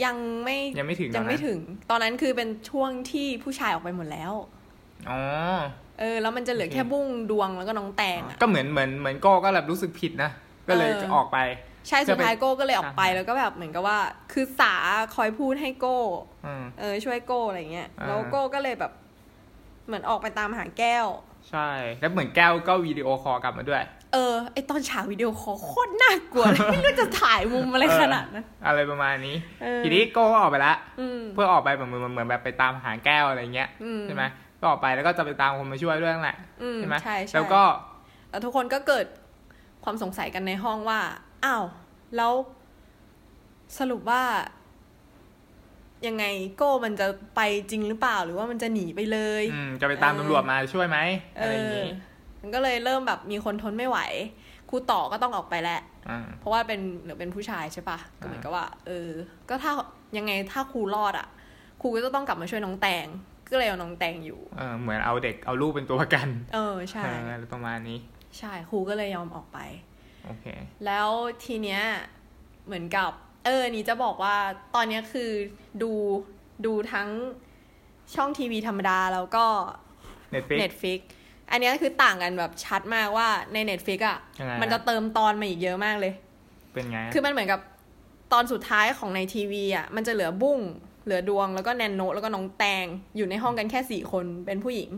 [0.04, 1.58] ยังไม่ยังไม่ถึงยังไม่ตอนนั้นถึง
[1.90, 4.32] ตอนนั้นคือเป็นช่วงที่ผู้ชายออกไปหมดแล้ว
[5.10, 5.20] อ๋อ
[6.00, 10.30] เออ แล้วมันจะเหลือโอเคแค่บุ้งดวงแล้วก็น้องแตงอะก็เหมือนเหมือนเหมือนโก้ก็แบบรู้สึกผิดนะ
[10.68, 11.38] ก็เลยเออออกไป
[11.88, 13.98] ใช่สุดท้ายโก้ก็เลยออกไปอ่าแล้วก็แบบเหมือนกับว่า
[14.32, 14.74] คือสา
[15.14, 15.98] คอยพูดให้โก้
[16.46, 18.92] อืมเออช่วยโก้อะไรเงี้ยอ่าแล้วโก้ก็เลยแบบ
[19.86, 21.06] เหมือนออกไปตามหาแก้ว
[21.52, 23.82] ใช่ แล้วเหมือนแก้วก็ video call กลับมาด้วย
[24.12, 34.22] เออ ไอ้ตอนฉาก video call โคตรน่ากลัวเลยไม่รู้จะถ่ายมุมอะไรขนาดนั้น อะไรประมาณนี้เออทีนี้โก้ก็ออกไปละอืมเพื่อออกไปเหมือนเหมือนเหมือนแบบไปตามหาแก้วอะไรเงี้ยอืมใช่ไหม
[34.60, 37.62] ก็ออกไปแล้วก็จะไปตามคนมาช่วยด้วยนั่นแหละอืมใช่ไหมใช่ใช่แล้วก็
[38.30, 39.06] แล้วทุกคนก็เกิด
[39.84, 41.00] ความสงสัยกันในห้องว่า
[41.44, 41.64] อ้าว
[42.16, 42.32] แล้ว
[43.78, 44.22] สรุปว่า
[46.06, 46.24] ยังไง
[46.56, 47.06] โก้มันจะ
[47.36, 47.40] ไป
[47.70, 50.98] จริงหรือเปล่าหรือว่ามันจะหนีไปเลยอืมจะไปตามเออตำรวจมาช่วยไหม
[51.38, 51.88] เออะไรอย่างอนี้
[52.40, 53.98] มันก็เลยเริ่มแบบมีคนทนไม่ไหว
[54.70, 55.80] ครูต่อก็ต้องออกไปแล้ว
[56.10, 59.08] อ่าเพราะว่าเป็นหรือเป็นผู้ชายใช่ปะก็เหมือนกับว่า เออ
[59.48, 59.72] ก็ถ้า
[60.16, 61.28] ยังไงถ้าครูรอดอะ
[61.80, 63.06] ครูก็จะต้องกลับมาช่วยน้องแตง
[63.50, 67.98] ก็เลยเอาน้องแตงอยู่เออเหมือนเอาเด็กเอาลูกเป็นตัวประกัน เออใช่เอออะไรประมาณนี้
[68.38, 69.58] ใช่ครูก็เลยยอมออกไป
[70.24, 70.46] โอเค
[70.86, 71.08] แล้ว
[71.44, 71.82] ทีเนี้ย
[72.66, 73.12] เหมือนกับ
[73.44, 74.36] เออ นี่จะบอกว่า
[74.74, 75.30] ตอนเนี้ยคือ
[75.82, 75.92] ดู
[76.66, 77.08] ดูทั้ง
[78.14, 79.44] ช่องทีวีธรรมดาแล้วก็
[80.34, 81.00] Netflix Netflix
[81.50, 86.12] อันเนี้ยคือต่างกันแบบชัดมากว่าใน Netflix อะยังไงมันจะเติมตอนมาอีกเยอะมากเลย
[86.72, 87.60] เป็นไง คือมันเหมือนกับ
[88.32, 90.58] ตอนสุดท้ายของในทีวีอะ มันจะเหลือบุ้ง
[91.04, 94.90] เหลือดวงแล้วก็แนนโนแล้วก็น้องแตง อยู่ในห้องกันแค่สี่คนเป็นผู้หญิง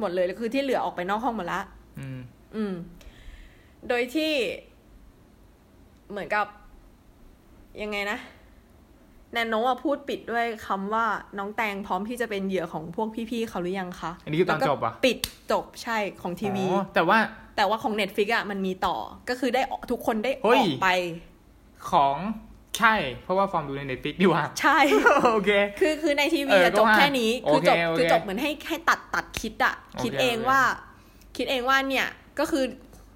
[0.00, 1.60] หมดเลยแล้วคือที่เหลือออกไปนอกห้องหมดละ
[2.00, 2.18] อืม
[2.56, 2.74] อืม
[3.88, 4.32] โดยที่
[6.10, 6.46] เหมือนกับ
[7.82, 8.18] ยังไงนะ
[9.32, 11.04] แนนโนอะพูดปิดด้วยคำว่า
[11.38, 15.18] น้องแตงพร้อมที่จะเป็นเหยื่อของพวกพี่ๆเขาหรือยังคะอันนี้คือตอนแล้วก็จบอะปิด
[15.52, 17.18] จบใช่ของทีวีอ๋อแต่ว่า
[17.56, 18.96] แต่ว่าของ Netflix อะมันมีต่อ
[19.28, 20.88] ก็คือได้ออกทุกคนได้อเฮ้ยอกไป
[21.90, 22.16] ของ
[22.78, 24.78] ใช่ เพราะว่าฟอร์มดูใน Netflix ดีกว่า ใช่
[25.32, 25.50] โอเค
[25.80, 30.60] คือคือในทีวีเอออะก็จบว่าแค่นี้ คือจบโอเคโอเคคือจบเหมือนให้ให้ตัดตัดคิดอะโอเคคิดเองโอเคว่า
[31.36, 32.06] คิดเองว่าเนี่ย
[32.38, 32.64] ก็คือ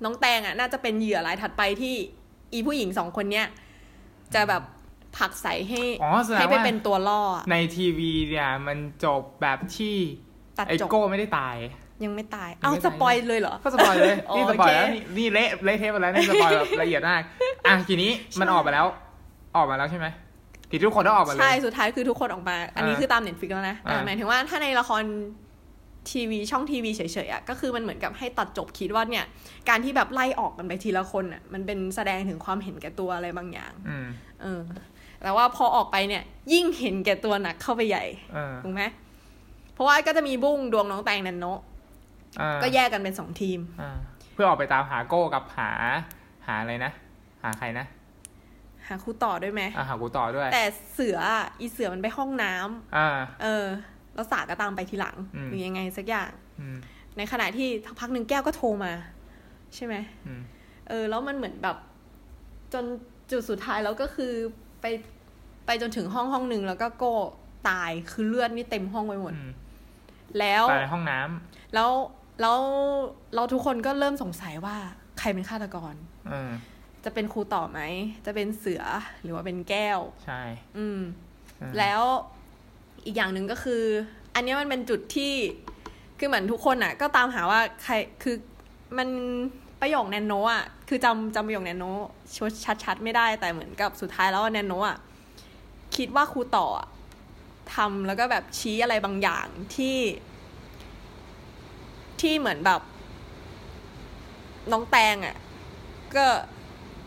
[0.04, 1.94] น้องแตงอะน่าจะเป็นเหยื่อรายถัดไปที่
[2.52, 3.46] อีผู้หญิงสองคนเนี้ย
[4.34, 4.62] จะแบบ
[5.18, 9.94] ผลักใสให้อ๋อแสดให้งไปว่าเป็นตัวล่ออะในทีวีเนี่ยมันจบแบบที่
[10.58, 11.56] ตัดไอจบโก้ไม่ได้ตาย
[12.04, 17.22] ยังไม่ตายยังเอาไม่ตาย spoil เลยเหรอ ก็ spoil เลยอ๋อนี่ spoil แล้วโอเคนี่นี่เละเละเทปไปแล้วนี่ spoil แบบละเอียดมาก
[17.66, 18.86] อะทีนี้มันออกมาแล้ว
[19.56, 20.06] ออกมาแล้วใช่ไหม
[20.70, 25.02] ทีทุกคนต้องออกมาเลยใช่สุดท้ายคือทุกคนออกมา อันนี้อ่าคือตาม Netflix แล้วนะแต่อ่าหมายถึงว่าถ้าในละคร
[26.10, 29.24] ทีวีช่องทีวีเฉยๆอะก็คือมันเหมือนกับให้ตัดจบคิดว่าเนี่ย
[29.68, 34.06] การที่แบบไล่ออกกันไปทีละคนอะมันเป็นแสดงถึงความเห็นแก่ตัวอะไรบางอย่างอืม
[34.42, 34.60] เออ
[35.22, 38.82] แต่ว่าพอออกไปเนี่ย ยิ่งเห็นแก่ตัวหนักเข้าไปใหญ่เออถูกไหม
[39.74, 41.60] เพราะว่าก็จะมีบุ้งดวงน้องแตงนันโนะ
[42.40, 43.90] อ่าก็แยกกันเป็นสองทีมอ่า
[44.32, 45.70] เพื่อออกไปตามหาโก้กับหา
[46.46, 46.92] หาอะไรนะ
[47.42, 47.86] หาใครนะ
[48.86, 53.08] หาคู่ต่อด้วยไหมอ่าหากูต่อด้วย แต่เสืออะอีเสือมันไปห้องน้ำอ่า
[53.42, 53.66] เออ
[54.18, 56.76] แล้วสาก็ตามไปทีหลังอืมหรือยังไงสักอย่างอืม
[57.16, 58.92] ในขณะที่ทักพักหนึ่งแก้วก็โทรมา
[59.74, 59.94] ใช่ไหม
[60.26, 60.42] อืม
[60.88, 61.76] เออ แล้วมันเหมือนแบบ
[62.72, 62.84] จน
[63.30, 64.32] จุดสุดท้ายแล้วก็คือ
[64.80, 64.86] ไป
[65.66, 67.14] ไปจนถึงห้องห้องหนึ่งแล้วก็โก้
[67.68, 69.50] ตายคือเลือดนี่เต็มห้องไปหมดอืม
[70.38, 71.90] แล้วตายในห้องน้ำแล้ว
[72.40, 72.58] แล้ว
[73.34, 74.76] เราทุกคนก็เริ่มสงสัยว่า
[75.18, 75.94] ใครเป็นฆาตกร
[76.28, 76.52] เออ
[77.04, 77.80] จะเป็นครูต่อไหม
[78.26, 78.82] จะเป็นเสือ
[79.22, 80.42] หรือว่าเป็นแก้ว ใช่
[80.78, 81.00] อืม
[81.58, 82.02] เออแล้ว
[83.08, 83.82] อีกอย่างหนึ่งก็คือ
[84.34, 85.32] อันเนี้ยมันเป็นจุดที่
[86.18, 88.36] คือเหมือนทุกคนอะ ก็ตามหาว่าใครคือ
[88.98, 89.08] มัน
[89.80, 91.84] ประโยคแนนโนอะคือจำจำประโยคแนนโน
[92.64, 94.98] ชัดชัดๆไม่ได้แต่เหมือนกับสุดท้ายแล้วแนนโนอะ
[95.96, 96.88] คิดว่าครูต่ออะ
[97.74, 99.98] ทำแล้วก็แบบชี้อะไรบางอย่างที่
[102.20, 102.80] ที่เหมือนแบบ
[104.72, 105.36] น้องแตงอะ
[106.16, 106.26] ก็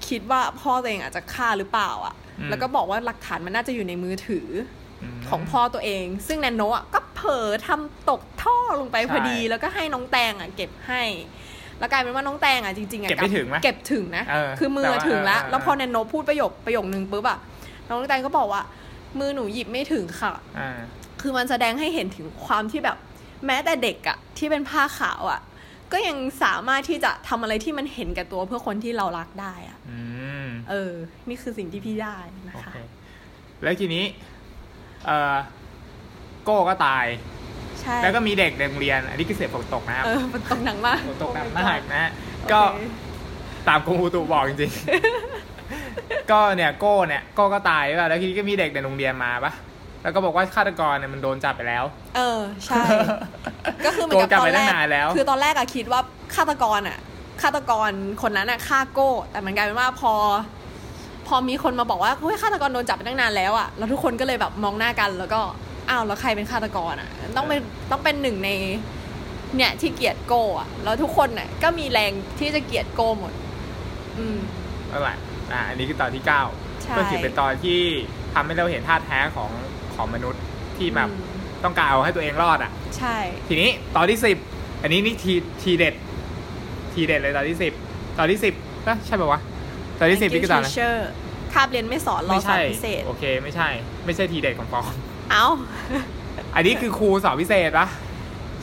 [0.07, 4.80] คิดว่าพ่อตัวเองอาจจะฆ่าหรือเปล่าอะอืมแล้วก็บอกว่าหลักฐานมันน่าจะอยู่ในมือถือม
[5.29, 11.03] ของพ่อตัวเอง ซึ่งแนนโนะอะก็เผลอทำตกท่อลงไปใช่พอดี แล้วก็ให้น้องแตงอะเก็บให้
[11.79, 17.39] แล้วกลายเป็นว่าน้องแตงอะจริงๆอะเก็บไม่ลัถึงไหมเก็บถึงนะเออคือมือแต่ว่าถึงแล้วเออแล้วพอแนนโนะพูดประโยคประโยคนึงปุ๊บอะ
[17.89, 18.63] น้องแตงก็บอกว่า
[19.19, 20.79] มือหนูหยิบไม่ถึงค่ะอ่า
[21.21, 22.97] คือมันแสดงให้เห็นถึงความที่แบบ
[23.45, 25.41] แม้แต่เด็กอะที่เป็นผ้าขาวอะ
[25.91, 29.99] ก็ยังสามารถที่จะทำอะไรที่มันเห็นแก่ตัวเพื่อคนที่เรารักได้อะอื
[30.45, 30.93] มเออ
[31.29, 32.77] นี่คือสิ่งที่พี่ได้นะโอคะเค
[33.63, 34.03] แล้วทีนี้
[35.05, 35.35] เอ่อ
[36.43, 37.05] โก้ก็ตาย
[37.81, 42.61] ใช่แล้วก็มีเด็กในโรงเรียน อันนี้คือเสียฝนตกนะครับเออมันตกหนังมาก ฝนตกหนัก Oh my มาก God นะฮะโอเคก็
[43.67, 49.51] ตามกรมอุตุบอกจริงๆ ก็เนี่ยโก้เนี่ยโก้ก็ตายป่ะแล้วทีนี้ก็มีเด็กในโรงเรียนมาปะ
[50.03, 51.83] แล้วก็บอกว่าฆาตกรเนี่ยมันโดนจับไปแล้ว
[52.15, 52.81] เออ ใช่
[53.85, 56.01] ก็คือเหมือนกับโกงจับตอไปนแรตั้งกนานแล้วคือตอนแรกอะคิดว่า
[56.35, 56.97] ฆาตกรอะ
[57.41, 57.89] ฆาตกร
[58.21, 60.13] คนนั้นอะฆ่าโก้ แต่มันกลายเป็นว่าพอ
[60.60, 60.60] พ
[61.33, 65.41] อมีคนมาบอกว่าเฮ้ยฆาตกรโดนจับไปตั้งนานแล้วอะแล้วทุกคนก็เลยแบบมองหน้ากันแล้วก็
[65.89, 67.59] อ้าวแล้วใครเป็นฆาตกรอะต้องเป็น
[67.91, 68.49] ต้องเป็นหนึ่งใน
[69.55, 73.33] เนี่ยที่เกลียดโก้อะแล้วทุกคนน่ะก็มีแรงที่จะเกลียดโก้หมด
[74.17, 74.37] อืม
[74.91, 75.17] นั่นแหละ
[75.51, 76.41] อ่าอันนี้คือตอนที่เก้า
[76.83, 77.79] ใช่ก็คือเป็นตอนที่
[78.33, 79.51] ทำให้เราเห็นท่าแท้ของ
[79.95, 80.41] ของมนุษย์
[80.77, 81.29] ที่แบบอืม
[81.63, 83.17] ต้องการเอาให้ตัวเองรอดอะ ใช่
[83.47, 84.37] ทีนี้ตอนที่สิบ
[84.81, 85.95] อันนี้นี่ทีทีเด็ด
[86.93, 87.73] ทีเด็ดเลยตอนที่สิบ
[88.17, 88.53] ตอนที่สิบ
[88.85, 89.39] ก็ใช่ป่าวะ
[90.01, 90.95] ตอนที่สิบ Thank นี่ you คือตอนอะไร teacher
[91.53, 93.67] คาบเรียนไม่สอนรอไม่สอนใช่พิเศษ โอเค ไม่ใช่
[94.05, 94.85] ไม่ใช่ทีเด็ดของฟอง
[95.31, 95.45] เอ้า
[96.55, 97.87] อันนี้คือครูสอนพิเศษปะ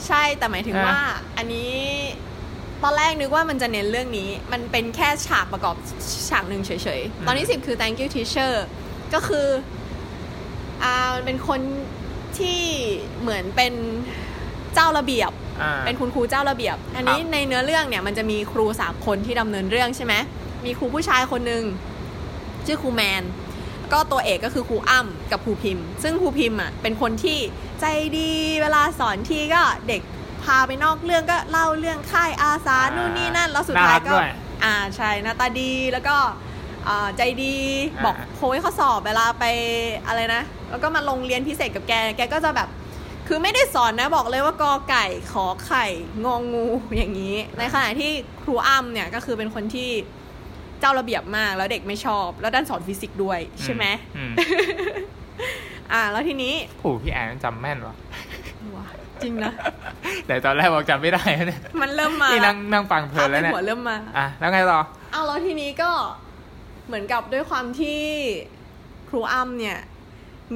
[0.07, 1.01] ใช่แต่หมายถึงอะว่า
[1.37, 1.73] อันนี้
[2.83, 5.75] ตอนแรกนึกว่ามันจะเน้นเรื่องนี้ มันเป็นแค่ฉากประกอบ
[6.31, 8.53] ฉากหนึ่งเฉยๆ ตอนที่สิบคือ thank you teacher
[9.15, 9.47] ก็คือ
[10.83, 11.61] อ่ามันเป็นคน
[12.39, 12.61] ที่
[13.21, 13.73] เหมือนเป็น
[14.75, 20.15] เจ้าระเบียบอ่าเป็นคุณครูเจ้าระเบียบ อันนี้ครับในเนื้อเรื่องเนี่ยมันจะมีครูสามคนที่ดำเนินเรื่องใช่ไหม
[20.69, 21.65] มีครูผู้ชายคนหนึ่ง
[22.67, 23.23] ชื่อครูแมน
[23.93, 27.39] ก็ตัวเอกก็คือครูอ้ำกับครูพิมพ์ ซึ่งครูพิมพ์อะเป็นคนที่
[27.81, 27.85] ใจ
[28.19, 28.31] ดี
[28.63, 30.03] เวลาสอนทีก็เด็ก
[30.45, 34.31] พาไปนอกเรื่องก็เล่าเรื่องค่ายอาสานู่นนี่นั่นแล้วสุดท้ายก็น่ารักด้วย
[34.65, 36.17] อ่าใช่หน้าตาดีแล้วก็
[36.89, 37.57] อ่าใจดี
[37.97, 39.45] อ่าบอกโค้ยข้อสอบเวลาไป
[40.07, 42.69] อะไรนะ แล้วก็มาลงเรียนพิเศษกับแก แกก็จะแบบ
[43.29, 45.87] คือไม่ได้สอนนะบอกเลยว่ากอไก่ขอไข่
[46.25, 48.11] งองูอย่างนี้ ในขณะที่
[48.43, 49.91] ครูอ้ำเนี่ยก็คือเป็นคนที่
[50.81, 53.85] เจ้าระเบียบมากแล้วเด็กไม่ชอบ แล้วด้านสอนฟิสิกส์ด้วยใช่ไหม
[54.17, 54.33] อืม
[55.93, 57.97] อ่า แล้วทีนี้โอ้โหพี่แอนจำแม่นวะ
[58.77, 58.87] ว้า
[59.23, 59.53] จริงนะ
[60.27, 64.81] แต่ตอนแรกบอกจำไม่ได้นะเนี่ยมันเริ่มมานี่นั่งนั่งฟังเพลิภาพนในแล้วเนี่ยหัวเริ่มมาอะแล้วไงต่อ
[65.13, 65.91] เอาแล้วทีนี้ก็
[66.87, 68.01] เหมือนกับด้วยความที่
[69.09, 69.79] ครูอ้ำเนี่ย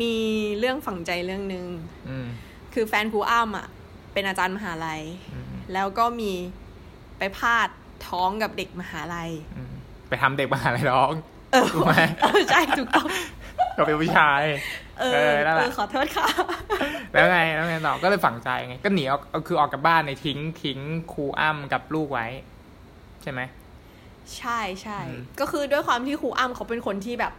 [0.00, 0.14] มี
[0.58, 1.66] เรื่องฝังใจเรื่องหนึ่ง
[2.08, 2.26] อืม
[2.74, 3.66] คือแฟนครูอ้ำอะ
[4.12, 5.02] เป็นอาจารย์มหาลัย
[5.34, 6.32] อืมแล้วก็มี
[7.18, 7.68] ไปพาด
[8.08, 9.74] ท้องกับเด็กมหาลัยอืม
[10.12, 11.12] ไปทำเด็กมหาลัยร้อง
[11.52, 13.08] เออถูกไหมเออใช่ถูกต้อง
[13.76, 14.42] ก็เป็นผู้ชาย
[15.00, 16.26] เอเอออนั่นแหเอละอขอโทษค่ะ
[17.12, 20.78] แล้วไงแล้วไงต่อก็เลยฝังใจไง ก็หนีออกคือออกจากบ้านในทิ้งทิ้ง
[21.12, 22.26] ครูอ้ำกับลูกไว้
[23.22, 23.40] ใช่ไหม
[24.36, 27.32] ใช่ใช่อืมก็คือด้วยความที่ครูอ้ำเขาเป็นคนที่แบบ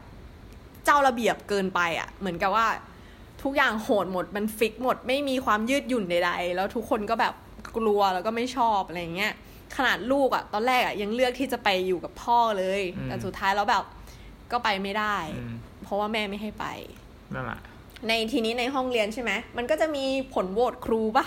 [0.85, 2.67] เจ้าระเบียบเกินไปอะ เหมือนกับว่า
[3.43, 7.33] ทุกอย่างโหดหมดมันฟิกหมด ไม่มีความยืดหยุ่นใดๆ แล้วทุกคนก็แบบ
[7.77, 9.33] กลัวแล้วก็ไม่ชอบอะไรอย่างเงี้ย
[9.75, 13.83] ขนาดลูกอะตอนแรกอะยังเลือกที่จะไปอยู่กับพ่อเลยอืมแต่สุดท้ายแล้วแบบ
[14.51, 16.65] ก็ไปไม่ได้อืมเพราะว่าแม่ไม่ให้ไป
[17.33, 17.59] นั่นแหละ
[18.07, 21.25] ในทีนี้ในห้องเรียนใช่ไหมมันก็จะมีผลโหวตครูปะ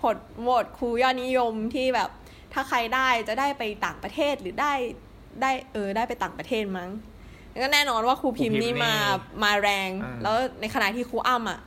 [0.00, 2.10] ผลโหวตครูยอดนิยมที่แบบ
[2.52, 4.72] ถ้าใครได้จะได้ไปต่างประเทศหรือได้
[5.42, 6.90] ได้เออได้ไปต่างประเทศมั้ง
[7.50, 8.94] แล้วก็แน่นอนว่าครูพิมพ์นี่มา
[9.44, 9.90] มาแรง
[10.22, 11.58] แล้วในขณะที่ครูอ้ำอะ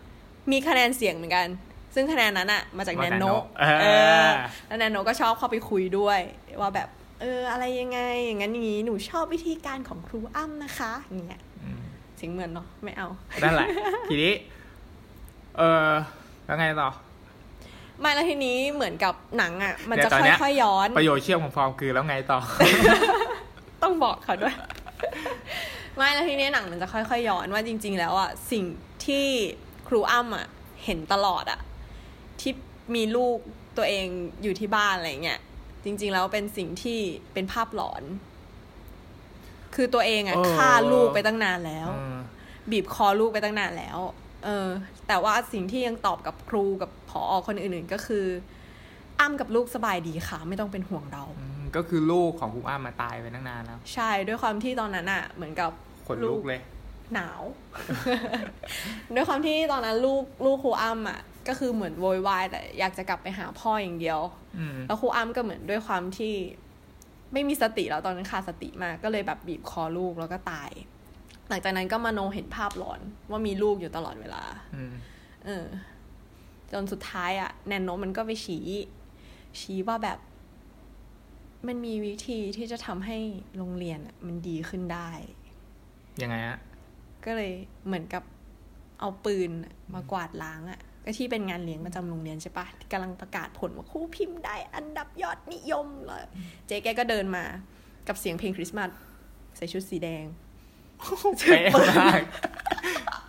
[0.51, 1.47] มีคะแนนเสียงเหมือนกัน
[1.93, 3.25] ซึ่งคะแนนนั้นอะมาจากแนนโน
[3.59, 3.85] เอเอ
[4.23, 4.29] ออ
[4.67, 6.19] แล้วแนนโนก็ชอบเข้าไปคุยด้วย
[6.61, 6.89] ว่าแบบ
[7.21, 11.81] เออ อะไรยังไง อย่างนั้นอย่างนี้หนูชอบวิธีการของครูอ้ำนะคะอย่างเงี้ยอืม
[12.17, 13.07] เสียงเหมือนเนาะไม่เอา
[13.43, 13.67] นั่นแหละ
[14.09, 14.33] ทีนี้
[15.57, 15.89] เออ
[16.45, 16.89] แล้วไงต่อ
[17.99, 22.39] ไม่แล้วทีนี้เหมือนกับหนังอะ มันเดี๋จะยวตอนเนี้ยค่อยๆย้อน ประโยชน์เชื่อมของฟอร์มคือแล้วไงต่อ
[23.83, 24.55] ต้องบอกเขาด้วย
[25.95, 28.63] ไม่แล้วทีนี้หนังมันจะค่อยๆย้อนว่าจริง ๆ แล้วอะสิ่ง
[29.05, 29.25] ที่
[29.87, 30.45] ครูอ้ำอะ
[30.85, 31.59] เห็นตลอดอะ
[32.41, 32.53] ที่
[32.95, 33.37] มีลูก
[33.77, 34.05] ตัวเอง
[34.43, 35.39] อยู่ที่บ้านอะไรเงี้ย
[35.83, 36.99] จริง ๆ แล้วเป็นสิ่งที่
[37.33, 38.03] เป็นภาพหลอน
[39.75, 42.17] คือตัวเองอะเออฆ่าลูกไปตั้งนานแล้วเออ
[42.71, 43.97] บีบคอลูกไปตั้งนานแล้ว
[44.45, 44.67] เออ
[45.07, 48.25] แต่ว่าสิ่งที่ยังตอบกับครูกับผอคนอื่นๆก็คือ
[49.19, 55.71] อ้ำกับลูกสบายดีค่ะ ไม่ต้องเป็นห่วงเราอืมก็คือลูกของครูอ้ามาตายไปตั้งนานแล้ว ใช่ด้วยความที่ตอนนั้นอะเหมือนกับ
[56.07, 56.61] ขนลุกเลย
[57.13, 57.41] หนาว
[59.15, 64.19] ด้วยความที่ตอนนั้นลูกลูกครูอ้ำอะ ก็คือเหมือนโวยวายแต่อยากจะกลับไปหาพ่ออย่างเดียว
[64.57, 66.33] อืมแล้วครูอ้ำก็เหมือนด้วยความที่
[67.33, 70.69] ไม่มีสติแล้วตอนนั้นขาดสติมากก็เลยแบบบีบคอลูกแล้วก็ตาย
[71.49, 74.43] หลังจากนั้นก็มโนเห็นภาพหลอนว่ามีลูกอยู่ตลอดเวลา
[74.75, 74.93] อืม
[75.45, 75.65] เออ
[76.71, 78.65] จนสุดท้ายอะแนนโนมันก็ไปชี้
[79.59, 80.19] ชี้ว่าแบบ
[81.67, 83.17] มันมีวิธีที่จะทำให้
[83.57, 85.09] โรงเรียนอะมันดีขึ้นได้
[86.21, 86.59] ยังไงฮะ
[87.25, 87.53] ก็เลย
[87.85, 88.23] เหมือนกับ
[88.99, 96.23] เอาปืนอะมากวาดล้างอะ่ะ ก็ที่เป็นงานเลี้ยงประจำโรงเรียนใช่ปะที่กำลังประกาศผลว่าครูพิมพ์ได้อันดับยอดนิยมเลย
[96.67, 97.43] เจ๊แกก็เดินมา
[98.07, 98.89] กับเสียงเพลงคริสต์มาส
[99.57, 100.25] ใส่ชุดสีแดง
[101.39, 101.65] เป๊ะ
[102.01, 102.21] มาก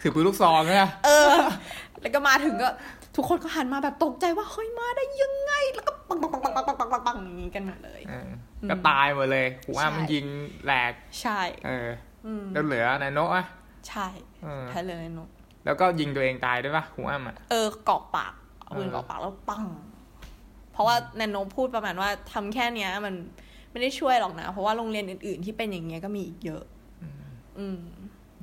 [0.00, 1.28] ถือปืนลูกซองเนี่ยเออ
[2.00, 2.68] แล้วก็มาถึงก็
[3.16, 8.30] ทุกคนก็หันมาแบบตกใจว่าเฮ้ยมาได้ยังไง แล้วก็ปังปังปังปังปังปังปังปังอย่างนี้กันหมดเลยเออ
[8.70, 10.26] ก็ตายหมดเลยครูอ้าใช่มันยิง
[10.64, 11.88] แหลก ใช่ เออ
[12.26, 13.44] อืมแล้วเหลือนายโนะอะ
[13.88, 14.06] ใช่
[14.44, 15.28] เออแท้เลยเนอะ
[15.64, 19.64] แล้วก็ยิงตัวเองตายด้วยปะครูอ้าอะเออกรอกปากเอาปืนเออกรอกปากแล้วปัง
[20.72, 23.14] เพราะว่าแนนโนพูดประมาณว่าทำแค่เนี้ย มัน
[23.70, 26.62] ไม่ได้ช่วยหรอกนะ เพราะว่าโรงเรียนอื่น ๆ ที่เป็นอย่างเงี้ยก็มีอีกเยอะ
[27.58, 27.80] อืม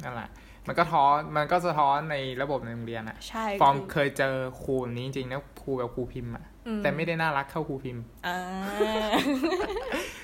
[0.04, 0.30] นั่นแหละ
[0.68, 8.38] มันก็ท้อนมันก็สะท้อนในระบบในโรงเรียนอะใช่ฟอร์มคือเคยเจอครูแบบนี้จริงๆนะครูแบบครูพิมพ์อะอืม แต่ไม่ได้น่ารักเท่าครูพิมพ์อ่า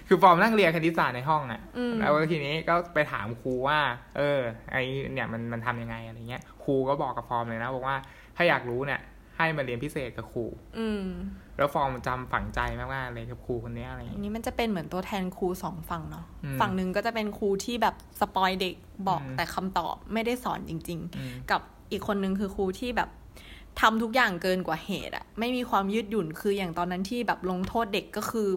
[0.07, 3.79] คือฟอร์มนั่งเรียนคณิตศาสตร์ในห้องอะอืมแล้วทีนี้ก็ไปถามครูว่า
[4.17, 4.39] เออ
[4.71, 4.77] ไอ
[5.11, 7.97] เนี่ยมันมันทำยังไงอะไรเงี้ย ครูก็บอกกับฟอร์มเลยนะบอกว่า
[8.35, 9.01] ถ้าอยากรู้เนี่ย
[9.37, 10.45] ให้มาเรียนพิเศษกับครู
[10.79, 11.05] อืม
[11.57, 18.75] แล้วฟอร์มจำฝังใจมากๆเลยกับครูคนเนี้ยอะไรอันเงี้ยนี้มันจะเป็นเหมือนตัวแทนครูสองฝั่งเนาะอืมฝั่งหนึ่งก็จะเป็นครูที่แบบสปอยเด็ก
[19.07, 23.09] บอกอืมแต่คำตอบไม่ได้สอนจริงอืมๆกับอีกคนนึงคือครูที่แบบ
[23.81, 28.49] ทำทุกอย่างเกินกว่าเหตุอะไม่มีความยืดหยุ่นคืออย่างตอนนั้นที่แบบลงโทษเด็กก็คือ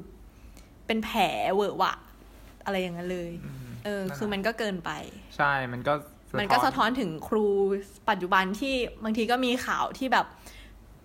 [0.87, 1.22] เป็นแผล
[1.55, 1.94] เวอะหวะ
[2.64, 4.90] อะไรอย่างนั้นเลยอืมเออนั่นแหละคือมันก็เกินไป
[5.37, 5.94] ใช่มันก็
[6.38, 7.46] มันก็สะท้อนถึงครู
[8.11, 8.74] ปัจจุบันที่
[9.05, 10.26] บางทีก็มีข่าวที่แบบ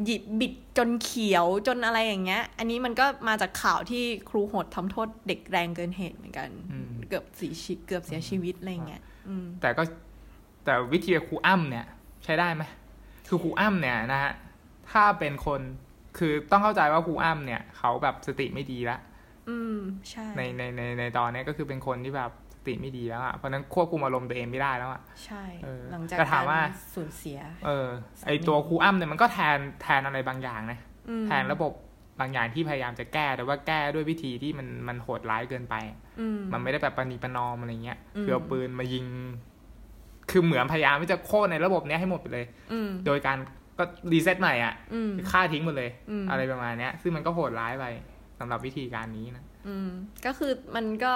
[0.05, 9.83] หยิบบิดจนเขียวจนอะไรอย่างเงี้ย อันนี้มันก็มาจากข่าวที่ครูโหดทำโทษเด็กแรงเกินเหตุเหมือนกันอืมเกือบเสียชีเกือบเสียชีวิตอะไรอย่างเงี้ยอืมแต่ก็
[10.65, 11.85] แต่วิธีครูอ้ำเนี่ย
[12.23, 12.63] ใช้ได้ไหม
[13.33, 14.33] คือครูอ้ำเนี่ยนะฮะ
[14.91, 15.61] ถ้าเป็นคน
[16.17, 18.97] คือต้องเข้าใจว่าครูอ้ำเนี่ย เขาแบบสติไม่ดีละ
[19.49, 19.77] อืม
[20.09, 27.87] ใช่ในในในในตอนเนี้ยก็คือเป็นคนที่แบบสติไม่ดีแล้วอะเพราะฉะนั้นควบคุมอารมณ์ตัวเองไม่ได้แล้วอะใช่เออหลังจากแต่ถามว่ากรสูญเสีย เออ
[28.27, 31.71] ไอตัวครูอ้ำเนี่ยมันก็แทนแทนอะไรบางอย่างนะอืมแทนระบบ
[32.19, 35.75] บางอย่างที่พยายามจะแก้แต่ว่าแก้ด้วยวิธีที่มันมันโหดร้ายเกินไป
[36.19, 39.05] อืมมันไม่ได้แบบปณีประนอมอะไรเงี้ยอืมคือเอาปืนมายิง
[40.31, 43.37] คือเหมือนพยายามที่จะโค่นในระบบเนี้ยให้หมดไปเลยอืมโดยการ
[43.77, 47.85] ก็รีเซ็ตใหม่อะอืมฆ่าทิ้งหมดเลยอืมอะไรประมาณเนี้ย ซึ่งมันก็โหดร้ายไป
[48.39, 49.89] สำหรับวิธีการนี้นะอืม
[50.25, 51.13] ก็คือมันก็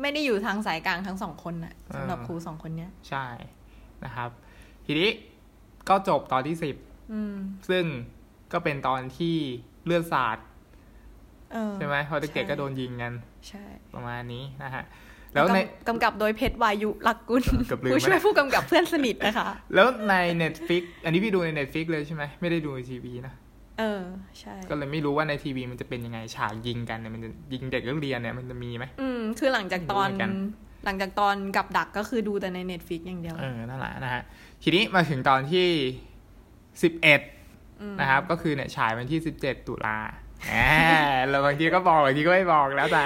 [0.00, 3.26] ไม่ได้อยู่ทางสายกลางทั้งสองคนน่ะสำหรับอ่าครูสองคนเนี้ย ใช่
[4.04, 4.30] นะครับ
[4.86, 5.08] ทีนี้
[5.88, 6.76] ก็จบตอนที่สิบ
[7.12, 7.34] อืม
[7.70, 7.84] ซึ่ง
[8.52, 9.36] ก็เป็นตอนที่
[9.84, 10.38] เลือดสาด
[11.52, 13.12] เออใช่ไหมเพราะเด็กๆใช่ก็โดนยิงกัน
[13.48, 14.84] ใช่ ประมาณนี้นะฮะ
[15.34, 23.34] แล้วในกำกับโดยเพชรวายุลักกุลเกือบลืมผู้ช่วยไปแล้วผู้กำกับเพื่อนสนิทนะคะ แล้วใน Netflix อันนี้พี่ดูใน Netflix เลยใช่ไหมไม่ได้ดูในทีวีนะ
[23.78, 24.02] เออ
[24.40, 30.30] ใช่ ก็เลยไม่รู้ว่าในทีวีมันจะเป็นยังไงฉากยิงกันเนี่ยมันจะยิงเด็กนักเรียนเนี่ยมันจะมีไหมอืมคือหลังจากตอนดูเหมือนกัน
[30.84, 34.22] หลังจากตอนกับดักก็คือดูแต่ในเน็ตฟิกอย่างเดียว เออนั่นแหละนะฮะ
[34.62, 35.66] ทีนี้มาถึงตอนที่
[36.82, 37.20] สิบเอ็ด
[37.92, 39.98] มนะครับ ก็คือเนี่ยฉายวันที่สิบเจ็ดตุลา
[40.44, 43.04] แหมแล้วบางทีก็บอกบางทีก็ไม่บอกแล้วแต่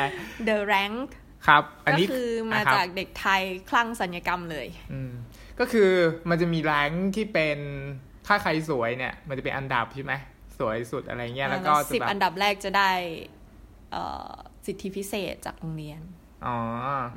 [0.49, 1.09] The Rank
[1.49, 5.13] ครับ อันก็นี้คือมานะครับจากเด็กไทยคลั่งสัญญกรรมเลย อืม
[5.61, 5.91] ก็คือ
[6.29, 7.59] มันจะมีแรงค์ที่เป็น
[8.27, 10.15] ถ้าใครสวยเนี่ย มันจะเป็นอันดับใช่ไหม
[10.59, 12.91] สวยสุดอะไรเงี้ยแล้วก็จะสิบแบบอันดับแรกจะได้
[13.93, 14.33] เอ่อ
[14.67, 16.01] สิทธิพิเศษจากโรงเรียน
[16.47, 16.59] อ๋อ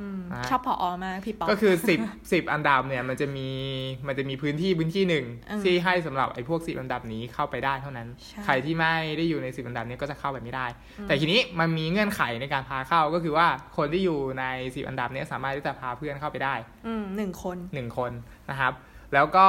[0.02, 2.00] อืมนะฮะชอบพออมากพี่ป๊อปก็คือสิบ
[2.32, 3.48] สิบอันดับเนี่ยมันจะมี
[4.08, 10.66] มันจะมีพื้นที่พื้นที่หนึ่งอืมที่ให้สำหรับไอ้พวกสิบอันดับนี้เข้าไปได้เท่านั้นใช่ใครที่ไม่ได้อยู่ในสิบอันดับนี้ก็จะเข้าไปไม่ได้
[11.00, 14.44] อืมแต่ทีนี้มันมีเงื่อนไขในการพาเข้าก็คือว่าคนที่อยู่ใน
[14.76, 16.56] สิบอันดับเนี้สามารถที่จะพาเพื่อนเข้าไปได้
[16.88, 18.12] อืมหนึ่งคนหนึ่งคน
[18.50, 18.74] นะครับ
[19.14, 19.48] แล้วก็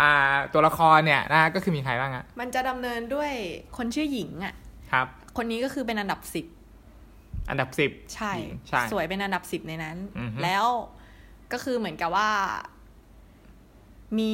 [0.00, 0.12] อ่า
[0.52, 3.30] ตัวละครเนี่ยนะก็คือมีใครบ้างอะมันจะดำเนินด้วย
[3.76, 4.54] คนชื่อหญิงอะ
[4.92, 5.06] ครับ
[5.36, 6.46] คนนี้ก็คือเป็นอันดับสิบ
[7.50, 8.32] อันดับสิบใช่
[8.68, 10.64] ใช่ สวยเป็นอันดับสิบในนั้นอือฮึแล้ว
[11.52, 12.30] ก็คือเหมือนกับว่า
[14.18, 14.32] มี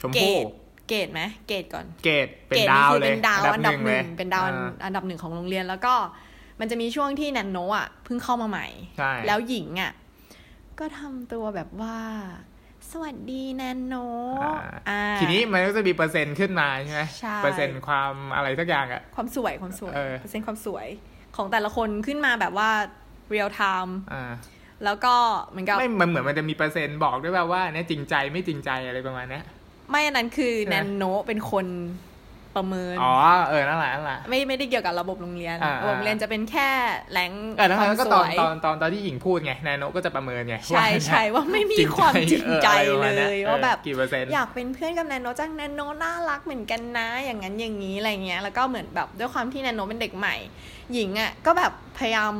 [0.00, 0.46] ชมเกรพู่ด
[0.88, 5.94] เกรดไหมเกรดก่อน เกรดเป็นเกรดดานี่วคือเลยเป็นดาวอันดับหนึ่งลยเป็นดาวอันอ่อันดับหนึ่งของโรงเรียน แล้วก็
[6.60, 8.66] มันจะมีช่วงที่แนนโนอะเพิ่งเข้ามาใหม่
[8.98, 9.92] ใช่แล้วหญิงอะ
[10.78, 11.98] ก็ทำตัวแบบว่า
[12.90, 13.94] สวัสดีแนนโน
[14.42, 14.54] อ่า
[14.88, 20.86] อ่าทีนี้มันก็จะมีเปอร์เซ็นต์ขึ้นมาใช่ไหมใช่เปอร์เซ็นต์ความอะไรสักอย่างอะความสวยความสวยเออเปอร์เซ็นต์ความสวย
[21.36, 22.70] ของแต่ละคนขึ้นมาแบบว่า
[23.30, 24.32] real time อ่า
[24.84, 25.14] แล้วก็
[25.46, 29.44] เหมือนกับไม่มันเหมือนมันจะมีเปอร์เซ็นต์บอกด้วยแบบว่าเนี่ยจริงใจไม่จริงใจอะไรประมาณเนี้ย
[29.90, 31.66] ไม่อันนั้นคือใช่ไหมแนนโนเป็นคน
[32.56, 33.14] ประเมิน อ๋อ
[33.48, 36.68] เออ นั่นแหละ นั่นแหละ ไม่ ไม่ได้เกี่ยวกับระบบโรงเรียนอ่าระบบโรงเรียนจะเป็นแค่
[37.10, 50.34] แหล่งเออแล้วความก็สตอวนยตอน ตอน ตอนที่หญิงพูดไงแนโนก็จะประเมินไง ใช่ว่าใช่ว่าไม่มีจริงความจริงใจอออะไรประมาณเลนี้ยออว่าแบบกี่เปอร์เซ็นต์อยากเป็นเพื่อนกับแนนโนจังแนนโนน่ารักเหมือนกันนะ อย่างนั้น อย่างนี้ อะไรเงี้ย แล้วก็เหมือนแบบด้วยความที่แนนโนเป็นเด็กใหม่
[50.92, 52.32] หญิงอะ ก็แบบพยายาม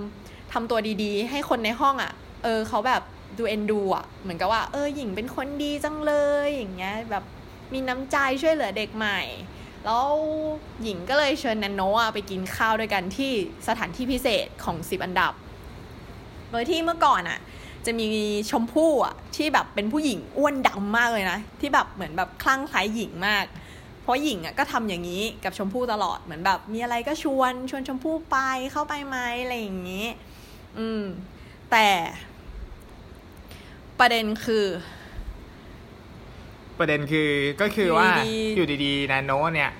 [0.52, 2.12] ทำตัวดีๆ ให้คนในห้องอะ
[2.44, 3.02] เออ เขาแบบ
[3.38, 6.12] ดูเอ็นดูอะ เหมือนกับว่า เออ หญิงเป็นคนดีจังเล
[6.44, 7.24] ย อย่างเงี้ย แบบ
[7.72, 9.20] มีน้ำใจช่วยเหลือเด็กใหม่
[9.84, 10.08] แล้ว
[10.82, 13.32] หญิงก็เลยเชิญแนนโนะไปกินข้าวด้วยกันที่
[13.68, 15.32] สถานที่พิเศษของสิบอันดับ
[16.50, 17.38] โดยที่เมื่อก่อนอะ
[17.86, 18.06] จะมี
[18.50, 23.44] ชมพู่อะที่แบบเป็นผู้หญิงอ้วนดำมากเลยนะ ที่แบบเหมือนแบบคลั่งคล้ายหญิงมาก
[24.02, 28.36] เพราะหญิงอะก็ทำอย่างนี้กับชมพู่ตลอดเหมือนแบบ มีอะไรก็ชวนชวนชมพู่ไป
[28.72, 30.06] เข้าไปไหมอะไรอย่างนี้
[30.78, 31.02] อืม
[31.72, 31.88] แต่
[33.98, 34.64] ประเด็นคือ
[36.78, 37.30] ประเด็นคือ
[37.60, 39.70] ก็คือว่าอยู่ดีๆอยู่ดีๆแนนโนเนี่ย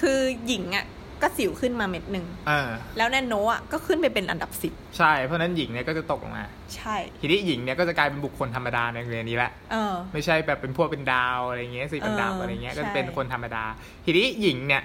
[0.00, 0.86] คือหญิงอะ
[1.22, 6.44] ก็สิวขึ้นมาเม็ดหนึ่งเออแล้วแนนโนอะก็ขึ้นไปเป็นอันดับสิบใช่ เพราะฉะนั้นหญิงเนี่ยก็จะตกลงมา
[6.76, 13.64] ใช่ ทีนี้หญิงเนี่ยก็จะกลายเป็นบุคคลธรรมดาในโรงเรียนนี้แหละเออไม่ใช่แบบเป็นพวกเป็นดาวอะไรเงี้ยสิเป็นดาวเอออะไรเงี้ยใช่ก็จะเป็นคนธรรมดา
[14.04, 14.82] ทีนี้หญิงเนี่ย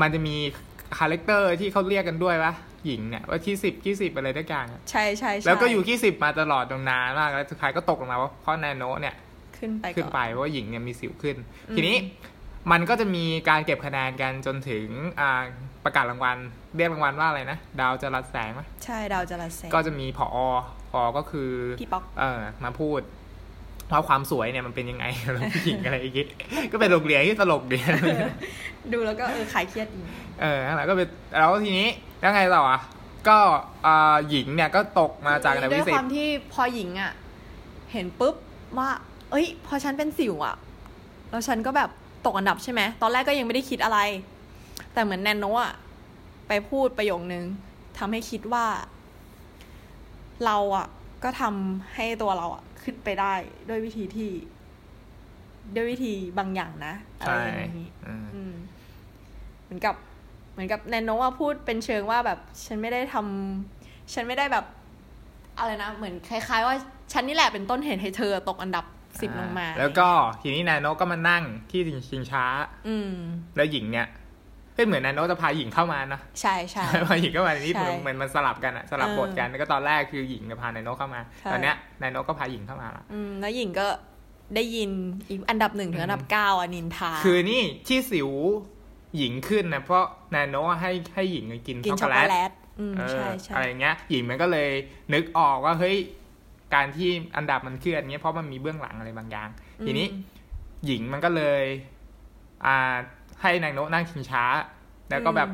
[0.00, 0.36] มันจะมี
[0.98, 2.52] character ที่เขาเรียกกันด้วยวะ
[2.86, 9.14] หญิงเนี่ยว่าที่สิบที่สิบอะไรทุกอย่างอะใช่ใช่ใช่แล้วก็อยู่ที่สิบมาตลอดตรงนานมากแล้วสุดท้ายก็ตกลงมาว่าเพราะนาโนเนี่ย
[9.60, 11.36] ขึ้นไปขึ้นก่อนไปเพราะว่าหญิงเนี่ยมีสิวขึ้น
[11.68, 11.96] อืมทีนี้
[12.72, 14.86] มันก็จะมีการเก็บคะแนนกันจนถึง
[15.20, 15.42] อ่า
[15.84, 16.36] ประกาศรางวัล
[16.76, 20.28] เรียกรางวัลว่าอะไรนะ ดาวจรัสแสงไหมใช่ดาวจรัสแสง ก็จะมีผอ
[20.90, 23.00] ผอก็คือพี่ป๊อกเออมาพูด
[23.90, 26.26] ว่าความสวยเนี่ยมันเป็นยังไงแล้วผู้หญิงอะไรอย่างงี้
[26.72, 27.78] ก็เป็นโรงเรียนที่ตลกดี
[28.92, 30.00] ดูแล้วก็เออขายเครียดดี
[30.40, 31.88] เออนั่นแหละก็เป็นแล้วทีนี้
[32.20, 32.80] แล้วไงต่ออะ
[33.28, 33.38] ก็
[33.86, 37.12] อ่าหญิงเนี่ยก็ตกมาจากอันดับด้วที่ยสิคบวามที่พอหญิงอะ
[37.92, 38.34] เห็นปุ๊บ
[38.78, 38.90] ว่า
[39.30, 40.56] เอ้ย พอฉันเป็นสิวอะ
[41.30, 41.90] แล้วฉันก็แบบ
[42.26, 43.98] ตกอันดับใช่ไหม ตอนแรกก็ยังไม่ได้คิดอะไร
[44.92, 45.72] แต่เหมือนแนนโนอะ
[46.48, 47.44] ไปพูดประโยคนึง
[47.98, 48.66] ทำให้คิดว่า
[50.44, 50.86] เราอะ
[51.24, 53.34] ก็ทำให้ตัวเราอะขึ้นไปได้
[53.68, 54.30] ด้วยวิธีที่
[55.74, 58.54] ด้วยวิธีบางอย่างนะอะไรใช่อย่างนี้อืมอืม
[59.64, 59.94] เหมือนกับ
[60.52, 64.64] เหมือนกับแนนโนว่าพูดเป็นเชิงว่าแบบ ฉันไม่ได้ทำฉันไม่ได้แบบ
[65.58, 66.74] อะไรนะ เหมือนคล้าย ๆ ว่า
[67.12, 68.84] ฉันนี่แหละเป็นต้นเหตุให้เธอตกอันดับ
[69.20, 70.08] สิบลงมา แล้วก็
[70.42, 72.44] ทีนี้นายโนก็มานั่งที่ชิงช้า
[72.88, 73.12] อืม
[73.56, 74.08] แล้วหญิงเนี่ย
[74.76, 83.86] ก็เหมือนนายโนจะพาหญิงเข้ามานะใช่ใช่พาหญิงเข้ามาในนี้ใช่เหมือนมันสลับกันอะสลับเออบทกันแล้วก็ตอนแรกคือหญิงเนี่ยพานายโนเข้ามาใช่ตอนเนี้ยนายโนก็พาหญิงเข้ามาละอืมแล้วหญิงก็
[84.54, 84.90] ได้ยิน
[85.28, 88.30] อีกอันดับหนึ่งถึงอันดับเก้าอะนินทา คือนี่ที่สิว
[89.16, 94.70] หญิงขึ้นนะเพราะนายโนให้ให้หญิงกินกินช็อกช็โกอกโกแลแลตตอืมเออใช่ใช่อะไรเงี้ย หญิงมันก็เลย
[95.14, 95.96] นึกออกว่าเฮ้ย
[96.74, 99.48] การที่อันดับมันเคลื่อนเงี้ยเพราะมันมีเบื้องหลังอะไรบางอย่าง
[99.86, 100.38] ทีนี้อืม
[100.86, 101.62] หญิงมันก็เลย
[102.66, 102.94] อ่า
[103.40, 104.44] ให้นางโนนั่งชิงช้า
[105.10, 105.48] แล้วก็แบบ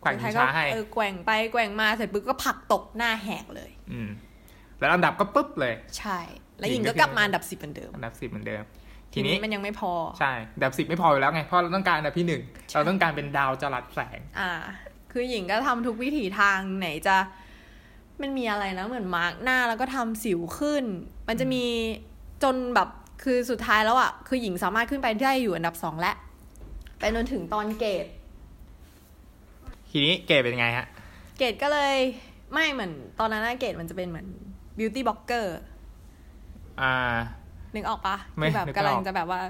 [0.00, 4.10] แขว่งชิงช้าให้เออแกว่งไปแกว่งมาเสร็จปุ๊บก็ผลักตกหน้าแหกเลย อืม
[4.78, 6.18] แล้วอันดับก็ปุ๊บเลย ใช่
[6.58, 8.62] แล้วหหญิญิงงก็ก็กลับมาอันดับสิบเหมือนเดิมอันดับสิบเหมือนเดิม
[9.12, 14.52] ทีทีนี้นี้มันยังไม่พอใช่อันดับสิบไม่พออยู่แล้วไงเพราะเราต้องการอันดับที่หนึ่งใช่เราต้องการเป็นดาวจรัสแสง อ่า
[15.12, 17.16] คือหญิงก็ทำทุกวิถีทางไหนจะ
[18.20, 20.84] มันมีอะไรนะเหมือนมาร์กหน้าแล้วก็ทำสิวขึ้น
[21.28, 21.64] มันจะมี
[22.42, 22.88] จนแบบ
[23.22, 26.16] คือสุดท้ายแล้วอะ คือหญิงสามารถขึ้นไปได้อยู่อันดับสองแล้ว
[26.98, 28.06] ไปจนถึงตอนเกรด
[29.90, 30.86] ทีนี้เกรดเป็นไงฮะ
[31.38, 31.96] เกรดก็เลย
[32.52, 34.28] ไม่เหมือนตอนนั้นนะเกรดมันจะเป็นเหมือน
[34.78, 35.46] beauty blogger
[36.80, 36.94] อ่า
[37.74, 39.40] นึกออกปะไม่ที่แบบนึกไม่กำลังออกจะแบบว่า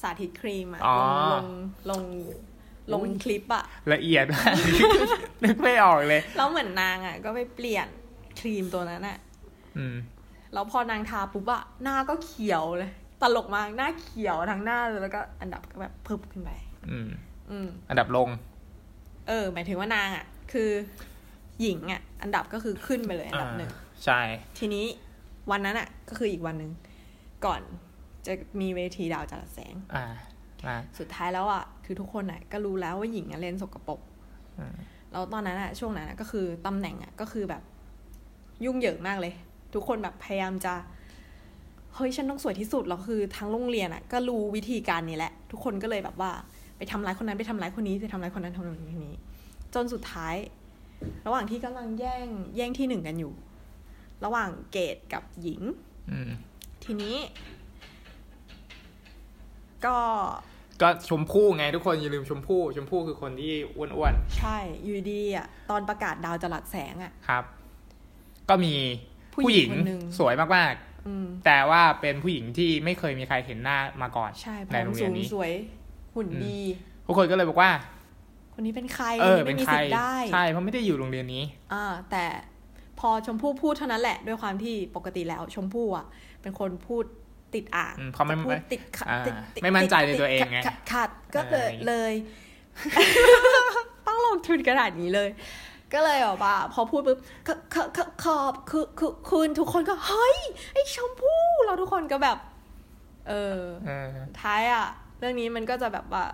[0.00, 0.96] สาธิตครีมอะอ๋อ
[1.32, 1.46] ลง
[1.90, 2.02] ลง
[2.92, 4.54] ลงลงคลิปอะละเอียดมาก
[5.44, 7.88] นึกไม่ออกเลย แล้วเหมือนนางอะก็ไปเปลี่ยน
[8.38, 9.18] ครีมตัวนั้นอะ
[9.78, 9.96] อืม
[10.52, 12.90] แล้วพอนางทาปุ๊บอะหน้าก็เขียวเลย
[13.22, 16.50] ตลกมาก หน้าเขียวทั้งหน้าเลยแล้วก็อันดับก็แบบพึบขึ้นไป
[16.90, 17.08] อืม
[17.50, 18.28] อืม อันดับลง
[19.28, 20.70] เออ หมายถึงว่านางอะคือ
[21.60, 23.72] หญิงอะอันดับก็คือขึ้นไปเลยอันดับอ่าหนึ่ง
[24.04, 24.20] ใช่
[24.58, 24.84] ทีนี้
[25.50, 26.70] วันนั้นอะก็คืออีกวันหนึ่ง
[27.44, 27.60] ก่อน
[28.26, 30.04] จะมีเวทีดาวจรัสแสงอ่า
[30.66, 34.00] อ่าสุดท้ายแล้วอะคือทุกคนอะก็รู้แล้วว่าหญิงอะเล่นสกปรก
[34.58, 34.76] อืม
[35.12, 37.62] แล้วตอนนั้นอะช่วงนั้นอะก็คือตำแหน่งอะก็คือแบบ
[38.64, 39.32] ยุ่งเหยิงมากเลย
[39.74, 40.74] ทุกคนแบบพยายามจะ
[41.94, 46.30] เฮ้ยฉันต้องสวยที่สุดแล้วคือทั้งโรงเรียนอะก็รู้วิธีการนี้แหละ ทุกคนก็เลยแบบว่า
[46.76, 49.14] ไปทำร้ายคนนั้นไปทำร้ายคนนี้ไปทำร้ายคนนั้นทำร้ายคนนี้
[49.74, 50.34] จนสุดท้าย
[51.26, 53.32] ระหว่างที่กำลังแย่งแย่งที่หนึ่งกันอยู่
[54.24, 55.60] ระหว่างเกดกับหญิง
[56.10, 56.30] อืม
[56.84, 57.16] ทีนี้
[59.84, 59.96] ก็
[60.82, 67.44] ก็ชมพู่ไงทุกคนอย่าลืมชมพู่ ชมพู่คือคนที่อ้วนใช่ อยู่ดีๆอะตอนประกาศดาวจรัสแสงอะๆครับ
[68.50, 68.74] ก็มี
[69.34, 70.74] ผู้ผู้หหญิญิงงคนหนึ่งสวยมาก
[71.08, 75.52] อืมๆแต่ว่าเป็นผู้หญิงที่ไม่เคยมีใครเห็นหน้ามาก่อนใช่ผในอมโรงเรีสูยนงนี้สวย
[76.14, 76.60] หุ่นอืมดี
[77.06, 77.70] ทุกคนก็เลยบอกว่า
[78.54, 82.24] คนนี้เป็นใครเออไม่เป็นมีใครสิทธิ์ได้ใช่เพราะไม่ได้อยู่โรงเรียนนี้อ่าแต่
[83.00, 86.06] พอชมพู่พูดเท่านั้นแหละด้วยความที่ปกติแล้วชมพู่อะ
[86.42, 87.04] เป็นคนพูด
[87.54, 92.12] ติดอ่างอืมเพราะไม่จะพูดติดขัดอ่าติดติดไม่มั่นใจในตัวเองไงขัดขัดก็เลยเออเลย
[94.06, 95.28] ต้องลงทุนขนาดนี้เลย
[95.92, 100.38] ก็เลยแบบว่าพอพูดปุ๊บขขขขอบคือคือคุณทุกคนก็เฮ้ย
[100.72, 102.38] ไอชมพู่เราทุกคนก็แบบ
[103.28, 104.08] เออเออ
[104.40, 104.86] ท้ายอะ
[105.18, 106.24] เรื่องนี้มันก็จะแบบว่า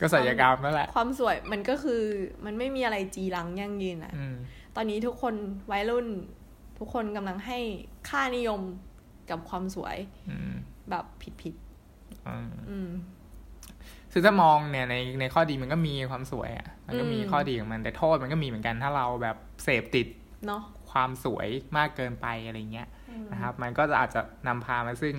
[0.00, 2.02] ก็ศัลยกรรมนั่นแหละ ความสวยมันก็คือ
[2.44, 4.36] มันไม่มีอะไรจีรังยั่งยืนอะอืม
[4.76, 5.34] ตอนนี้ทุกคน
[5.70, 6.06] วัยรุ่น
[6.78, 7.58] ทุกคนกำลังให้
[8.08, 8.60] ค่านิยม
[9.30, 9.96] กับความสวย
[10.30, 10.54] อืม
[10.90, 11.54] แบบผิดผิด
[12.28, 12.88] อืมๆอืม
[14.18, 20.06] คือถ้ามองเนี่ยในในข้อดีมันก็มีความสวยอะ มันก็มีอืมข้อดีของมันแต่โทษมันก็มีเหมือนกันถ้าเราแบบเสพติด
[20.46, 22.88] เนาะความสวยมากเกินไปอะไรเงี้ย
[23.32, 25.14] นะครับ มันก็จะอาจจะนำพามาซึ่ง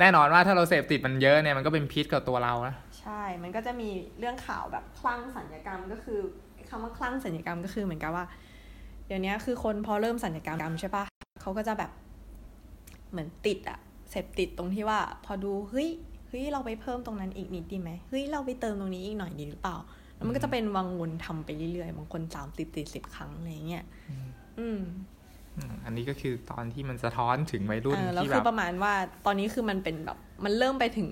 [0.00, 6.20] แน่นอนว่าถ้าเราเสพติดมันเยอะเนี่ยมันก็เป็นพิษกับตัวเรานะใช่ มันก็จะมีเรื่องข่าวแบบคลั่งสัญญกรรมก็คือ
[6.68, 8.24] คำว่าคลั่งสัญญกรรมก็คือเหมือนกับว่า
[9.06, 11.04] เดี๋ยวนี้คือคนพอเริ่มสัญญกรรมใช่ปะ
[11.40, 11.90] เขาก็จะแบบ
[13.10, 13.78] เหมือนติดอะ
[14.10, 15.88] เสพติดตรงที่ว่า พอดูเฮ้ย
[16.32, 23.84] เฮ้ยเราไปเพิ่มตรงนั้นอีกนิดดีไหมเฮ้ยเราไปเติมตรงนี้อีกหน่อยดีหรือเปล่าเแล้วมันก็จะเป็นวังวนทำไปเรื่อยๆบางคนสามสิบสี่สิบครั้งอะไรเงี้ย
[24.60, 24.80] อืม
[25.56, 28.92] อืมอันนี้ก็คือตอนที่มันสะท้อนถึงวัยรุ่นเออแล้วที่คืแบอบประมาณว่า
[29.26, 31.08] ตอนนี้คือมันเป็นแบบมันเริ่มไปถึง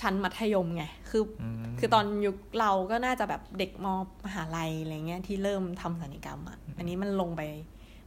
[0.00, 3.86] ชั้นมัธยมไงคืออมคือตอนยุคเราก็น่าจะแบบเด็กม
[4.24, 7.42] มหาลัยอะไรเงี้ยที่เริ่มทำศัลยกรรมอะอันนี้มันลงไป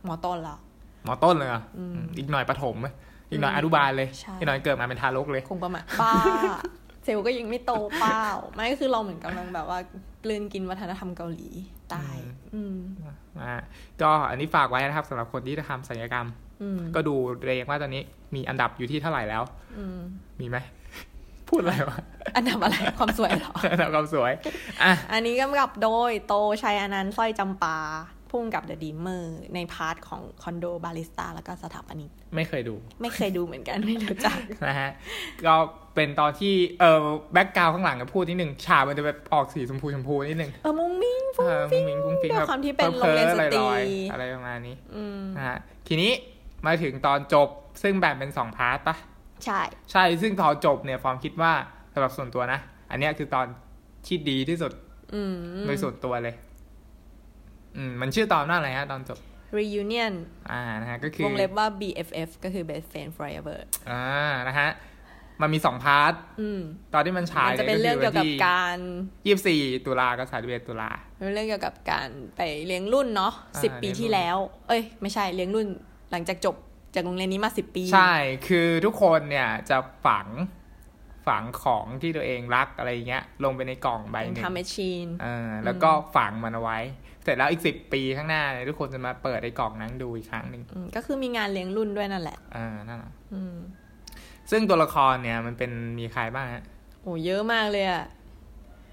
[0.08, 0.60] มอต้นแล้ว
[1.06, 2.88] หมอต้นเลยเหรอะอืมอีกหน่อยประถมไหม
[3.30, 6.14] อีกหน่อยอืมอนุบาลเลยใช่อีกหน่อยเกิดมาเป็นทารกเลย คงประมาณบ้า
[7.04, 8.24] เซลล์ก็ยังไม่โตเปล่า
[8.54, 9.80] ไม่ก็คือเราเหมือนกำลังแบบว่า
[10.24, 11.48] กลืนกินวัฒนธรรมเกาหลี
[11.94, 12.18] ตาย
[12.56, 12.78] อืม
[13.42, 13.56] อ่า
[14.02, 16.28] ก็อันนี้ฝากไว้นะครับสำหรับคนที่จะทำศัลยกรรม
[16.62, 17.16] อืมก็ดู
[17.46, 18.02] เองว่าตอนนี้
[18.36, 19.44] มีอันดับอยู่ที่เท่าไหร่แล้ว
[19.78, 20.00] อืม
[20.40, 20.58] มีไหม
[21.50, 21.98] พูดอะไรวะ
[22.36, 24.32] อันดับอะไรความสวยเหรอ อันดับความสวย
[24.84, 27.78] อะอันนี้กำกับโดยโตชัยอนันต์สร้อยจำปา
[28.36, 34.90] ผู้กำกับ The Dreamer ใน part ของคอนโดบาริสต้าแล้วก็สถาปนิกไม่เคยดู ไม่เคยดูเหมือนกันไม่รู้จักนะฮะ
[35.46, 35.56] ก็
[35.96, 37.00] เป็นตอนที่เออ
[37.34, 45.58] background ข้างหลังก็พูดนิดหนึ่งฉากมันจะแบบออกสีชมพูชมพูนิดหนึ่งเออมุ้งมิ้งเออมุ้งมิ้งฟรุ้งฟริ้งด้วยแบบความที่เป็นโรงเรียนสตรีพ้อๆลอยๆอะไรประมาณนี้อืมนะฮะ
[45.88, 46.12] ทีนี้
[46.66, 47.48] มาถึงตอนจบ
[47.84, 48.96] ซึ่งแบ่งเป็นสอง part ปะ
[49.46, 49.62] ใช่
[49.92, 51.54] ใช่ซึ่งตอนจบเนี่ยฟอร์มคิดว่า
[51.94, 52.60] สำหรับส่วนตัวนะ
[52.90, 53.46] อันเนี้ยคือตอน
[54.08, 54.72] ที่ดีที่สุด
[55.16, 56.36] อืมโดยส่วนตัวเลย
[57.78, 59.20] อืมมันชื่อตอนว่าอะไรฮะตอนจบ
[59.58, 60.14] reunion
[60.52, 63.58] อ่านะฮะก็คือวงเล็บว่า BFF ก็คือ best friend forever
[63.90, 64.04] อ่า
[64.48, 64.70] นะฮะ
[65.42, 66.62] มันมีสองพาร์ทอืม
[66.94, 68.78] ตอนที่มันฉายมันจะเป็นเรื่องเกี่ยวกับการ
[69.26, 72.08] ยี่สิบสี่ตุลากับสามสิบเอ็ดตุลาเป็นเรื่องเกี่ยวกับการ
[72.38, 75.68] ไปเลี้ยงรุ่นเนาะอ่าสิบปีเลี้ยงรุ่นที่แล้ว เอ้ย ไม่ใช่เลี้ยงรุ่น
[76.12, 76.56] หลังจากจบ
[76.96, 78.14] จากโรงเรียนนี้มาสิบปี ใช่
[78.48, 80.28] คือทุกคนเนี่ยจะฝัง
[81.28, 86.80] ฝังของที่ตัวเองรักอะไรเงี้ย ลงไปในกล่องใบหนึ่งทำแมชชีนเออแล้วก็ฝังมันเอาไว้
[87.26, 93.56] เสร็จแล้วอีกสิบปีข้างหน้าเนี่ยทุกคนจะมาเปิดไอ้กล่องนั้นดูอีกครั้งหนึ่งอืมก็คือมีงานเลี้ยงรุ่นด้วยนั่นแหละอ่านั่นแหละอืม
[94.52, 96.64] ซึ่งตัวละครเนี่ยมันเป็นมีใครบ้างฮะ
[97.02, 98.04] โอ้เยอะมากเลยอะ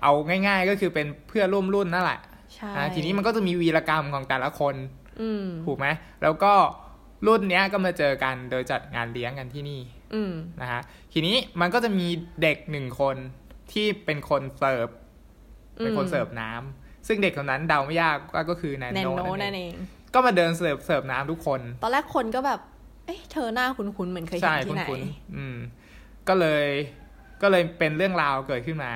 [0.03, 2.21] เอาง่าย ๆ ก็คือเป็นเพื่อนร่วมรุ่นนั่นแหละ
[2.55, 4.75] ใช่อ่าทีนี้มันก็จะมีวีรกรรมของแต่ละคน
[5.21, 5.87] อืมถูกไหม
[6.23, 6.53] แล้วก็
[7.27, 9.81] รุ่นเนี้ยก็มาเจอกันโดยจัดงานเลี้ยงกันที่นี่
[10.15, 10.81] อืมนะฮะ
[11.13, 12.09] ทีนี้มันก็จะมี
[12.43, 13.17] เด็กหนึ่งคน
[13.73, 14.89] ที่เป็นคนเสิร์ฟ
[15.79, 19.75] เป็นคนเสิร์ฟน้ำ ซึ่งเด็กคนนั้นเดาไม่ยากว่าก็คือแนนแนนโนโนนั่นั่นนเองเอง
[20.15, 22.61] ก็มาเดินเสิร์ฟเสิร์ฟน้ำทุกคน ตอนแรกคนก็แบบ
[23.07, 25.57] เอ๊ะเธอหน้าคุ้นๆเหมือนเคยเห็ใช่นที่ไหนคุ้นๆอืม
[26.29, 26.67] ก็เลย
[27.43, 28.93] ก็เลยเป็นเรื่องราวเกิดขึ้นมา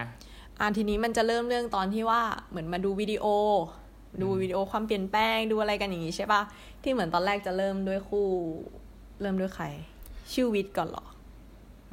[0.61, 3.27] อ่าทีนี้มันจะเริ่มเรื่องตอนที่ว่าเหมือนมาดูวิดีโอ
[4.23, 6.43] ดูวิดีโอความเปลี่ยนแปลงดูอะไรกันอย่างนี้ใช่ปะ
[6.83, 8.27] ที่เหมือนตอนแรกจะเริ่มด้วยคู่
[9.21, 9.67] เริ่มด้วยใคร
[10.33, 11.05] ชื่อวิทย์ก่อนเหรอ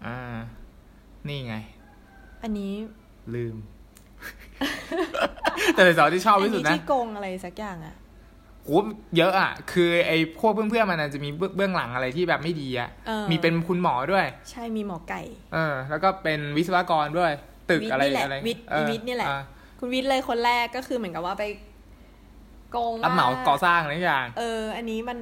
[0.05, 0.20] อ่า
[1.28, 1.55] นี่ไง
[2.43, 2.72] อันนี้
[3.36, 3.55] ลืม
[5.74, 7.95] แต่เป็นสองที่ชอบอันที่สุดนี้นะที่โกงอะไรสักอย่างอะ
[8.63, 8.71] โห
[9.17, 15.21] เยอะอะ คือไอ้พวกเพื่อนๆมันอาจจะมีเบื้องเบื้องหลังอะไรที่แบบไม่ดีอะเออมีเป็นคุณหมอด้วย ใช่มีหมอไก่
[15.53, 17.32] เออ แล้วก็เป็นวิศวกรด้วย
[17.69, 19.41] ตึกวิทย์อะไรนี่แหละอะไรวิทย์เออวิทย์นี่แหละอ่า
[19.80, 21.43] คุณวิทย์เลยคนแรกก็คือเหมือนกับว่าไป
[22.71, 25.19] โกงรับเหมาก่อสร้างอะไรอย่าง เออ อันนี้มัน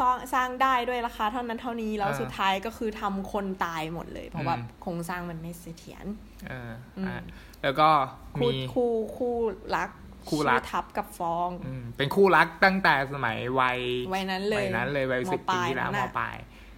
[0.00, 6.06] สร้างสร้างได้ด้วยราคาเท่านั้นเท่านี้แล้วอ่าสุดท้ายก็คือทำคนตายหมดเลย เพราะว่าอืมโครงสร้างมันไม่เสถียร
[6.48, 7.22] เอออืมอ่า
[7.64, 7.88] แล้วก็
[8.36, 9.34] คู่มีคู่คู่
[9.76, 9.90] รัก
[10.28, 13.78] คู่รักชื่อทับกับฟองอืมเป็นคู่รักตั้งแต่สมัยวัย
[14.14, 16.36] วัยนั้นเลยวัยนั้นเลยวัยมสิบปปีลายที่แล้วนั่นมน่ะปลาย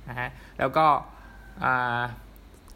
[0.09, 0.28] นะฮะ
[0.59, 0.87] แล้วก็
[1.64, 2.01] อ่า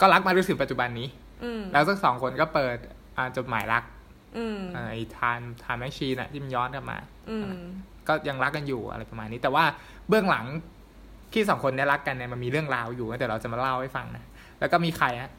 [0.00, 1.08] ก็รักมาจนถึงปัจจุบันนี้
[1.44, 2.76] อืมแล้วสักสองคนก็เปิด
[3.16, 3.84] อ่าจดหมายรัก
[4.38, 6.98] อืมอ่าไอ้ทานทานแมชชีนอะที่มันย้อนกลับมา
[7.30, 7.44] อืม
[8.08, 9.64] ก็ยังรักกันอยู่อะไรประมาณนี้ แต่ว่า
[10.08, 10.46] เบื้องหลัง
[11.32, 14.24] ที่สองคนเนี้รักกันเนี่ยมันมีเรื่องราวอยู่แต่เราจะมาเล่าให้ฟังนะ
[14.60, 15.30] แล้วก็มีใครฮะ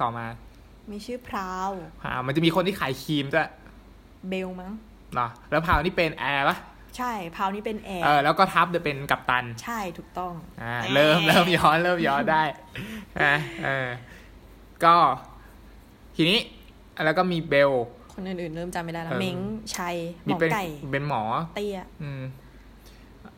[0.00, 0.24] ต่อมา
[0.90, 1.70] มีชื่อพราว
[2.04, 3.48] อ่ามันจะมีคนที่ขายครีมด้วย
[4.28, 4.72] เบลมั้ง
[5.14, 6.56] เนาะแล้วพราวนี่เป็นแอร์ปะ
[6.96, 10.32] ใช่พราวนี่เป็นแอร์เออแล้วก็ทับจะเป็นกัปตัน ใช่ถูกต้อง
[10.62, 12.42] อ่าเริ่มเริ่มย้อนเริ่มย้อนได้
[13.20, 13.34] อะ
[13.64, 13.88] เออ
[14.84, 14.94] ก็
[16.16, 16.38] ทีนี้
[17.04, 17.72] แล้วก็มีเบล
[18.14, 19.38] คนอื่นๆ เริ่มจำไม่ได้แล้วเออเม้ง
[19.76, 21.22] ชัยหมมีอเป็นไก่เป็นหมอ
[21.54, 22.22] เตี้ยอืม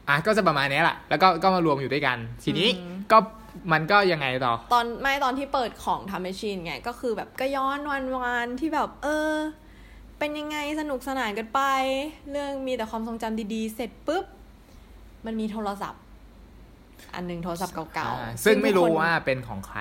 [0.09, 3.18] อะก็จะประมาณนี้แหละแล้วก็ก็มารวมอยู่ด้วยกัน ทีนี้อืมก็
[3.73, 9.35] มันก็ยังไงต่อ ตอนไม่ตอนที่เปิดของ time machine ไง ก็คือแบบก็ย้อนวันวานๆที่แบบ เออ
[10.19, 11.61] เป็นยังไงสนุกสนานกันไป
[12.31, 14.25] เรื่องมีแต่ความทรงจำดีๆ เสร็จปุ๊บ
[15.27, 16.03] มันมีโทรศัพท์
[17.15, 19.81] อันหนึ่งโทรศัพท์เก่าอ่าๆซึ่งไม่รู้ทุกคนว่าเป็นของใคร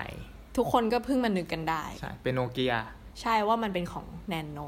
[0.58, 2.74] ทุกคนก็เพิ่งมานึกกันได้ ใช่ เป็นโนเกีย
[3.22, 4.60] ใช่ว่ามันเป็นของแนนโน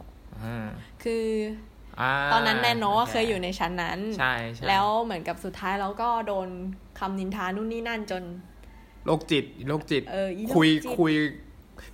[0.43, 0.67] อ่า
[1.03, 1.25] คือ
[1.99, 6.47] อ่าตอนนั้นแนนโนโเคยอยู่ในชั้นนั้นใช่ใช่แล้วเหมือนกับสุดท้ายเราก็โดน
[6.99, 8.23] คำนินทานู่นนี่นั่นจน
[9.09, 11.13] โรคจิตโรคจิตเอออีโรคุยจิตคุย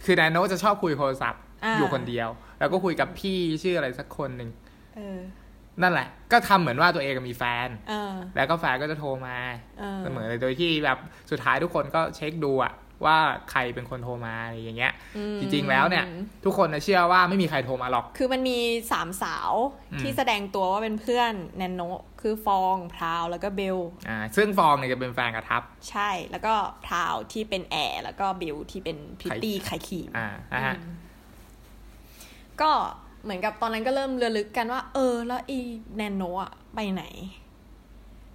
[0.05, 4.49] คือแนนโนจะชอบคุยโทรศัพท์อ่าอยู่คนเดียว แล้วก็คุยกับพี่ชื่ออะไรสักคนหนึ่ง
[4.95, 5.19] เออ
[5.81, 9.37] นั่นแหละ ก็ทำเหมือนว่าตัวเองมีแฟนเออแล้วก็แฟนก็จะโทรมา
[9.79, 10.97] เออเสมอเลยโดยที่แบบ
[11.31, 12.73] สุดท้ายทุกคนก็เช็คดูอะ
[13.05, 13.17] ว่า
[13.51, 16.05] ใครเป็นคนโทรมาอะไรอย่างเงี้ยอืมจริงๆแล้วเนี่ย
[16.45, 18.57] ทุกคนน่ะเชื่อว่าไม่มีใครโทรมาหรอก คือมันมี
[18.91, 19.51] สามสาว
[19.93, 21.81] อืมที่แสดงตัวว่าเป็นเพื่อนแนนโน
[22.21, 23.77] คือฟองพราวแล้วก็เบล
[24.09, 26.53] อ่าซึ่งฟองเนี่ยจะเป็นแฟนกับทับ ใช่แล้วก็
[26.85, 30.95] พราวที่เป็นแอร์แล้วก็เบลที่เป็นพริตตี้ไข่ขีมอ่านะฮะอืม
[32.61, 32.71] ก็
[33.23, 35.57] เหมือนกับตอนนั้นก็เริ่มเรือลึกกันว่า เออ แล้วอี
[35.97, 37.03] แนนโนอะไปไหน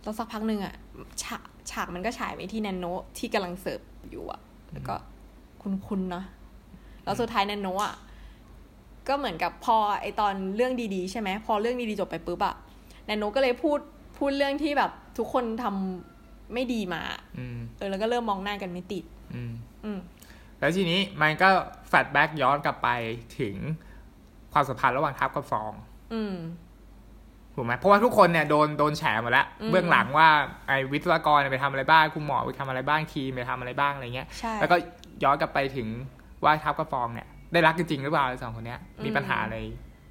[0.02, 0.74] แล้วสักพักหนึ่งอะ
[1.22, 2.86] ฉากฉากมันก็ฉายไปที่แนนโน
[3.18, 3.80] ที่กำลังเสิร์ฟ
[4.10, 4.40] อยู่อะ
[4.72, 4.94] แล้วก็
[5.62, 6.24] คุ้นๆเนาะ
[7.04, 7.94] แล้วสุดท้ายแนนโนอะ
[9.08, 12.54] ก็เหมือนกับพอไอตอนเรื่องดีๆ ใช่ไหมพอเรื่องดีๆจบไปปุ๊บอะ
[13.06, 13.78] แนนโนก็เลยพูด
[14.18, 17.02] พูดเรื่องที่แบบทุกคนทำไม่ดีมา
[17.38, 19.04] อืมเออแล้วก็เริ่มมองหน้ากันไม่ติด
[19.34, 19.52] อืม
[19.84, 19.98] อืม
[20.58, 21.48] แล้วทีนี้มันก็
[21.88, 22.88] แฟลชแบ็กย้อนกลับไป
[23.38, 23.56] ถึง
[24.52, 25.72] ความสัมพันธ์ระหว่างทัพกับฟอง
[26.12, 26.34] อืม
[27.60, 30.28] ถูกไหมเพราะว่าทุกคนเนี่ยโดนโดนแฉหมดแล้วอืมเบื้องหลังว่า
[30.68, 34.76] ไอ้วิศวกรเนี่ยไปทำอะไรบ้างคุณหมอไปทำอะไรบ้างทีมไปทำอะไรบ้างอะไรเงี้ยใช่แล้วก็
[35.22, 35.88] ย้อนกลับไปถึง
[36.44, 39.56] ว่าทัพกับฟองเนี่ยได้รักกันจริงหรือเปล่าไอ้สองคนเนี้ยอืมมีปัญหาอะไร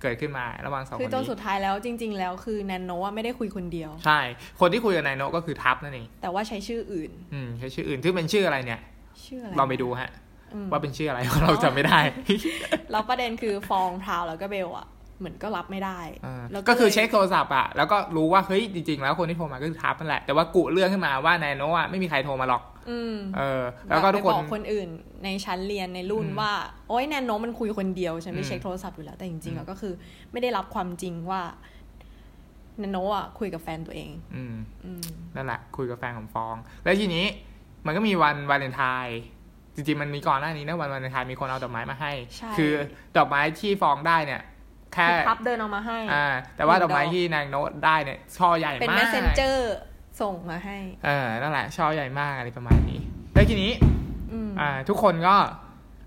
[0.01, 4.19] เกิดขึ้นมาระหว่างสองคคือนจนนี้สุดท้ายแล้วจริง ๆ แล้วคือแนนโนอะไม่ได้คุยคนเดียว ใช่
[4.59, 8.81] คนที่คุยกับนายโนก็คือทัพนั่นเองแต่ว่าใช้ชื่ออื่น อืมใช้ชื่ออื่นที่เป็นชื่ออะไรเนี่ย
[9.25, 10.11] ชื่ออะไรเราไปดูฮะ
[10.53, 11.99] อืมว่าเป็นชื่ออะไรเพราะเราจำไม่ได้
[12.91, 14.87] แล้วประเด็นคือฟองพราวแล้วก็เบลอะ
[15.19, 24.89] เหมือนก็รับไม่ได้อ่าแล้วก็คือลยเช็คโทรศัพท์อะแล้วก็รู้ว่าเฮ้ยจริงๆ แล้วคนที่โทรมาก็คือทัพนั่นแหละ แต่ว่ากุเรื่องขึ้นมาว่านายโนะอะไม่มีใครโทรมาหรอกอืมเออ แล้วก็ทุกคนไปบอกคนอื่น
[25.23, 26.51] ในชั้นเรียนในรุ่นอืมว่า
[26.89, 29.93] โอ๊ยแนนโนมันคุยคนเดียวฉันไม่อืมเช็คโทรศัพท์อยู่แล้ว แต่จริงๆอือะมก็คือ
[30.31, 31.41] ไม่ได้รับความจริงว่า
[32.79, 34.55] แนนโนอะคุยกับแฟนตัวเองอืม
[34.85, 35.03] อืม
[35.35, 37.25] นั่นแหละ คุยกับแฟนของฟอง แล้วทีนี้
[37.85, 39.19] มันก็มีวันวาเลนไทน์
[39.75, 42.73] จริงๆมันมีก่อนหน้านี้นะวันวาเลนไทน์มีคนเอาดอกไม้มาให้ใช่คือ
[43.17, 44.41] ดอกไม้ที่ฟองได้เนี่ย
[44.93, 49.75] แค่คือพับเดินออกมาให้อ่าแต่ว่าหนึ่ดองกไม้ดอกที่นางโนะได้เนี่ยช่อใหญ่เป็นมากเมสเซนเจอร์
[50.21, 52.99] ส่งมาให้เออนั่นแหละช่อใหญ่มากอะไรประมาณนี้
[53.33, 53.71] แล้วทีนี้
[54.31, 55.35] อืมอ่า ทุกคนก็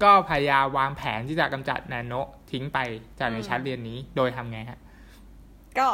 [0.03, 2.79] ก็พยายามวางแผนที่จะกำจัดแนนโนะทิ้งไป
[3.19, 4.79] จากในอืมชั้นเรียนนี้ โดยทำไงฮะ
[5.79, 5.89] ก็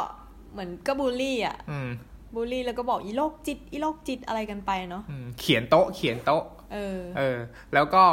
[0.51, 1.89] เหมือนก็บูลลี่อะอืม
[2.35, 7.37] บูลลี่แล้วก็บอกอีโรคจิตอีโรคจิตอะไรกันไปเนาะอืมเขียนโต๊ะ เขียนโต๊ะ เออ เออ
[7.73, 8.03] แล้วก็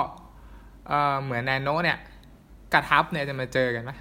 [0.88, 1.98] เออเหมือนแนนโนะเนี่ย
[2.72, 3.92] กระทับเนี่ยจะมาเจอกันไหม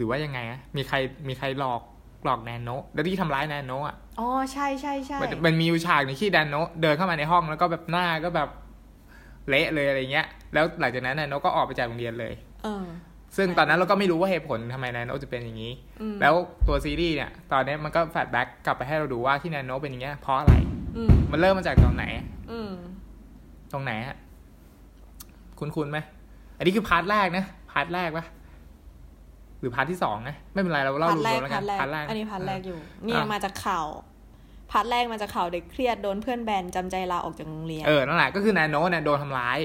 [0.00, 0.96] หรือว่ายังไงอะมีใคร
[1.28, 1.80] มีใครหลอก
[2.24, 8.48] หลอกแนนโนะแล้วที่ทำร้ายแนนโนะอะอ๋อใช่ใช่ใช่มันมันมีอยู่ฉากหนึงที่แนนโนะเดินเข้ามาในห้องแล้วก็แบบหน้าก็แบบ
[9.48, 12.32] เละเลยอะไรเงี้ย แล้วหลังจากนั้นแนนโนะก็ออกไปจากโรงเรียนเลย
[12.64, 12.84] เออ
[13.36, 16.34] ซึ่งตอนนั้นเราก็ไม่รู้ว่าเหตุผลทำไมแนนโนะจะเป็นอย่างนี้อืมแล้ว
[16.66, 20.54] ตัวซีรีส์เนี่ย ตอนนี้มันก็ flashback กลับไปให้เราดูว่าที่แนนโนะเป็นอย่างเงี้ยเพราะอะไร
[20.96, 22.04] อืมมันเริ่มมาจากตอนไหน
[22.52, 22.72] อืม
[23.72, 24.16] ตรงไหนฮะ
[25.58, 25.98] คุ้นๆไหม
[26.56, 28.24] อันนี้คือ part แรกนะ part แรกปะ
[29.60, 33.86] หรือ part ที่สองนะไม่เป็นไรเราเล่า part แรกรวมๆแล้วพากัน part แรก part แรกอันนี้ part แรกอยู่เนี่ยอะมาจากข่าว
[34.70, 39.58] part แรกมาจากข่าวเด็กเครียดโดนเพื่อนแบนจำใจลาออกจากโรงเรียนเออนั่นแหละก็คือแนนโนะเนี่ยโดนทำร้าย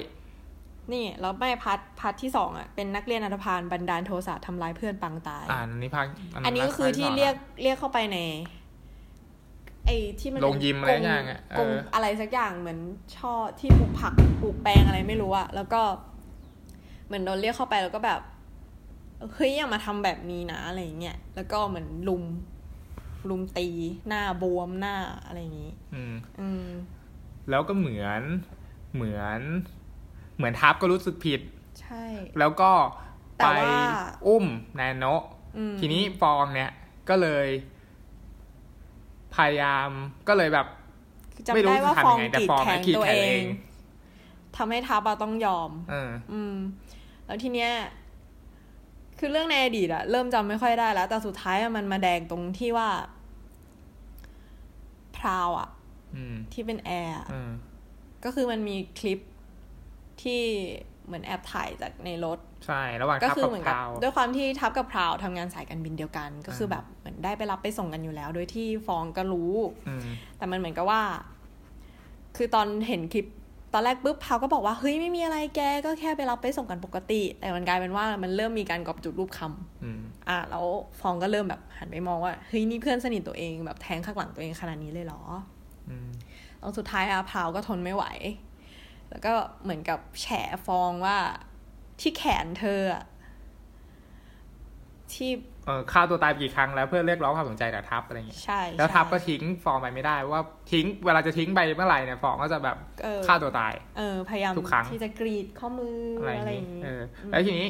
[0.94, 6.08] นี่แล้วไม่ part part ที่สองอะเป็นนักเรียนอันธพาลบันดาลโทสะทำร้ายเพื่อนปางตายอ่าอันนี้ part
[6.46, 8.18] อันนี้ก็คือที่เรียกเรียกเข้าไปใน
[9.86, 12.80] ไอ้ที่มันโรงยิมอะไรอย่างเงี้ยกรงเอออะไรสักอย่างเหมือน
[13.18, 15.82] ช่อที่ปลูกผักปลูกแปลงอะไรไม่รู้อะแล้วก็
[17.08, 18.22] เหมือนโดนเรียกเข้าไปแล้วก็แบบ
[19.34, 22.24] เฮ้ยอย่ามาทำแบบนี้นะอะไรอย่างเงี้ยแล้วก็เหมือนลุม
[23.30, 23.68] ลุมตี
[24.08, 24.96] หน้าบวมหน้า
[25.26, 26.68] อะไรอย่างงี้ อืม อืม
[27.50, 28.22] แล้วก็เหมือน
[28.94, 29.42] เหมือน
[30.36, 31.42] เหมือนทับก็รู้สึกผิด
[31.82, 32.04] ใช่
[32.40, 32.72] แล้วก็
[33.38, 33.80] แต่ไปว่า
[34.28, 34.46] อุ้ม
[34.76, 35.24] แนนโนะ
[35.58, 36.72] อืมทีนี้ฟองเนี่ย
[37.10, 37.48] ก็เลย
[39.36, 39.90] พยายาม
[40.28, 40.68] ก็เลยแบบ
[41.48, 43.44] จำไม่รู้ได้ว่าจะฟทำอยังงไงแต่กรีดฟองแขอะนกรีดตัวแขนเอเองง
[44.58, 46.56] ทำให้ทับอะต้องยอมเอออืม
[47.26, 47.72] แล้วทีเนี้ย
[49.20, 52.90] คือเรื่องในอดีตอะเริ่มจำไม่ค่อยได้แล้ว แต่สุดท้ายอะมันมาแดงตรงที่ว่า
[55.18, 55.70] พราวอะ
[56.16, 57.52] อืมที่เป็นแอร์อะเออ
[58.24, 59.20] ก็คือมันมีคลิป
[60.22, 60.42] ที่
[61.06, 69.54] เหมือนแอบถ่ายจากในรถ ใช่ ระหว่างก็ทับคือกับเหมือนพกับราวด้วยความที่ทับกับพราวทำงานสายการบินเดียวกัน ก็คืออ่าแบบเหมือนได้ไปรับไปส่งกันอยู่แล้ว โดยที่ฟองก็รู้
[69.88, 70.02] อืม
[70.38, 71.02] แต่มันเหมือนกับว่า
[72.38, 73.26] คือตอนเห็นคลิป
[73.78, 80.66] ตอนแรกปุ๊บพาวก็บอกว่าเฮ้ยไม่มีอะไรแกก็แค่ไปรับไปส่งกันปกติ แต่มันกลายเป็นว่ามันเริ่มมีการกอบจุดรูปคำอืมอะแล้ว
[81.00, 85.22] ฟองก็เริ่มแบบหันไปมองว่าเฮ้ยนี่เพื่อนสนิทตัวเองแบบแทงข้างหลังตัวเองขนาดนี้เลยเหรอ
[85.90, 86.10] อืม
[86.60, 88.06] แล้วสุดท้ายอะพาวก็ทนไม่ไหว
[89.10, 90.28] แล้วก็เหมือนกับแฉ
[90.66, 91.18] ฟองว่า
[92.02, 93.04] ที่แขนเธออะ
[95.14, 95.55] ที่เออ
[95.92, 107.68] ฆ่าตัวตายไปกี่ครั้งแล้วเพื่อเรียกร้องความสนใจจากทัพอะไรเงี้ยใช่แล้วทัพใช่ก็ทิ้งฟองไปไม่ได้เพราะว่าทิ้งเวลาจะทิ้งไปเมื่อไหร่เนี่ยฟองก็จะแบบเออฆ่าตัวตาย เออพยายามทุกครั้งที่จะกรีดข้อมืออะไรอะไรออย่างย่างนี้นี้เอออืมแล้วทีนี้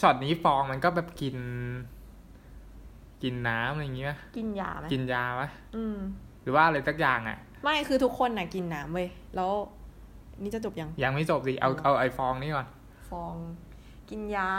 [0.00, 1.36] ช็อตนี้ฟองมันก็แบบกิน
[3.22, 5.42] กินน้ำอะไรอย่างงี้ไหมกินยาไหมกินยาไหม
[5.76, 5.98] อืม
[6.42, 9.52] หรือว่าอะไรสักอย่างอะ ไม่คือทุกคนน่ะกินน้ำเว้ยแล้ว
[10.42, 12.66] นี่จะจบยังยังไม่จบสิเอาเอาไอฟองนี่ก่อน
[13.10, 13.34] ฟอง
[14.10, 14.50] กินยา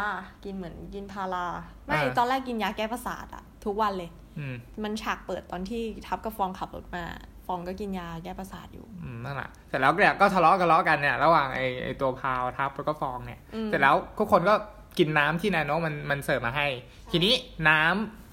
[0.43, 1.47] กินเหมือนกินพารา
[1.86, 7.04] ไม่อ่าตอนแรกกินยาแก้ประสาทอะทุกวันเลยอืมมันฉากเปิดตอนที่ทับกับฟองขับรถมา
[7.45, 14.54] ฟองก็กินยาแก้ประสาทอยู่อืมนั่นแหละเสร็จแล้วเนี่ยก็ทะเลาะกันเลาะกันเนี่ยระหว่างไอไอตัวพาวทับแล้วก็ฟองเนี่ยอืมเสร็จแล้วทุกคนก็
[14.97, 16.68] กินน้ำที่นาโนมันมันเสิร์ฟมาให้
[17.12, 17.34] ทีนี้
[17.70, 17.82] น้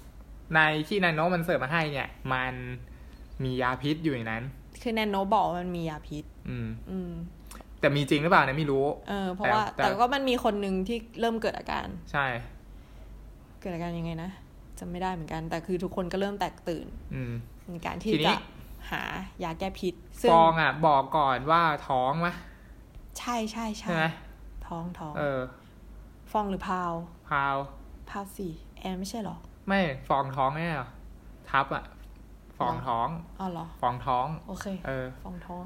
[0.02, 2.54] ำในที่นาโนมันเสิร์ฟมาให้เนี่ย มัน
[3.44, 4.42] มียาพิษอยู่ในนั้น
[4.82, 7.12] คือแนนโนบอกว่ามันมียาพิษ อืม อืม
[7.86, 12.26] แต่มีจริงหรือเปล่าเนี่ยไม่รู้ เออเพราะว่าแต่แต่ก็มันมีคนหนึ่งที่เริ่มเกิดอาการ ใช่
[13.60, 14.30] เกิดอาการยังไงนะ
[14.78, 17.32] จำไม่ได้เหมือนกัน แต่คือทุกคนก็เริ่มแตกตื่น อืม
[17.70, 18.36] ในการที่ทีนี้จะ
[18.90, 19.02] หา
[19.42, 22.34] ยาแก้พิษซึ่ฟองอะ บอกก่อนว่าท้องมะ
[23.18, 24.06] ใช่ใช่ใช่ใช่ไหม
[24.66, 25.40] ท้องท้องเออ
[26.32, 26.92] ฟองหรือพาว
[27.30, 27.56] พาว
[28.10, 29.36] พาวสี่แอนไม่ใช่เหรอ
[29.68, 30.88] ไม่ฟองท้องแน่เหรอ
[31.50, 31.84] ทับอะ
[32.58, 33.08] ฟองท้อง
[33.40, 35.64] อ๋อเหรอฟองท้อง โอเค เออฟองท้อง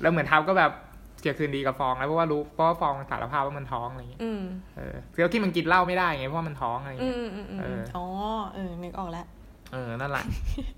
[0.00, 0.72] แล้วเหมือนทับก็แบบ
[1.20, 4.42] เสียคืนดีกับฟองแล้วเพราะว่ารู้เพราะว่าฟองสารภาพว่ามันท้องอะไรอย่างเงี้ยอืม
[4.76, 8.06] เออแล้วที่มันกินเหล้าไม่ได้ไงเพราะว่ามันท้องอะไรอย่างอืเงี้ยมอืมอืมเอออ๋อ
[8.54, 9.26] เออนึกออกแล้ว
[9.72, 10.24] เออ นั่นแหละ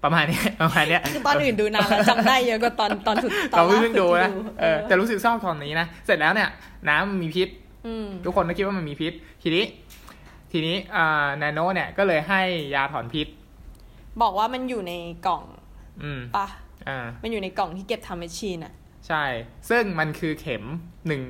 [0.03, 6.49] ประมาณเนี้ยประมาณเนี้ยคือตอนอื่นดูนานแล้วจำได้เยอะกว่าตอนตอนสุดตอนเราล่าเพิ่งสุดูที่นะเออแต่รู้สึกชอบตอนนี้นะ เสร็จแล้วเนี่ย
[6.89, 7.49] น้ำมันมีพิษ
[7.87, 9.13] อืมทุกคนก็คิดว่ามันมีพิษ
[9.43, 9.65] ทีนี้
[10.53, 12.41] ทีนี้อ่านาโนเนี่ยก็เลยให้
[12.75, 13.27] ยาถอนพิษ
[14.23, 14.93] บอกว่ามันอยู่ใน
[15.27, 15.43] กล่อง
[16.03, 16.47] อืมปะ
[16.89, 18.73] อ่ามันอยู่ในกล่องที่เก็บทำแมชชีนอะ
[19.11, 19.25] ใช่
[19.71, 20.63] ซึ่งมันคือเข็ม
[21.07, 21.23] หนึ่ง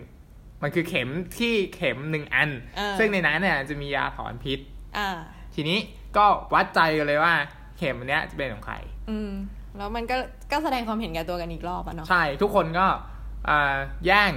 [0.63, 1.09] มันคือเข็ม
[1.39, 4.59] ที่เข็มหนึ่งอันอ่าซึ่งในนั้นเนี่ยจะมียาถอนพิษ
[4.99, 5.09] อ่า
[5.55, 5.79] ทีนี้
[6.17, 7.35] ก็วัดใจกันเลยว่า
[7.79, 8.77] เข็มอันเนี้ยจะเป็นของใคร
[9.11, 9.31] อืม
[9.77, 10.17] แล้วมันก็
[10.53, 12.87] ก็แสดงความเห็นแก่ตัวกันอีกรอบอะเนาะใช่ทุกคนก็
[13.49, 13.75] อ่า
[14.07, 14.33] แย่ง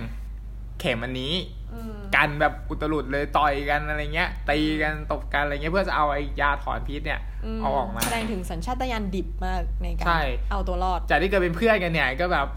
[0.79, 1.33] เข็มอันนี้
[1.73, 7.19] อืมกันแบบอุตลุดเลยต่อยกันอะไรเงี้ยตีกันตบกันอะไรเงี้ยเพื่อจะเอาไอ้ยาถอนพิษเนี่ย
[7.57, 10.21] มเอาออกมาแสดงถึงสัญชาตญาณดิบมากในการใช่
[10.51, 12.47] เอาตัวรอดจากที่เคยเป็นเพื่อนกันเนี่ยก็แบบ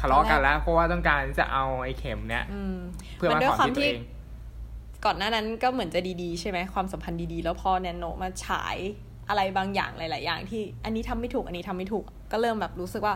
[0.00, 2.76] ทะเลาะกันแล้ว เพราะว่าต้องการที่จะเอาไอ้เข็มเนี่ยอืม
[3.16, 4.00] เพื่อมันมาด้วยถอนความพิษตัวที่เอง
[5.04, 8.76] ก่อนหน้านั้นก็เหมือนจะดีๆใช่ไหมความสัมพันธ์ดีๆ แล้วพอแนนโนมาฉาย
[9.28, 13.14] อะไรบางอย่างหลาย ๆ อย่าง ที่อันนี้ทำไม่ถูกอันนี้ทำไม่ถูกก็เริ่มแบบรู้สึกว่า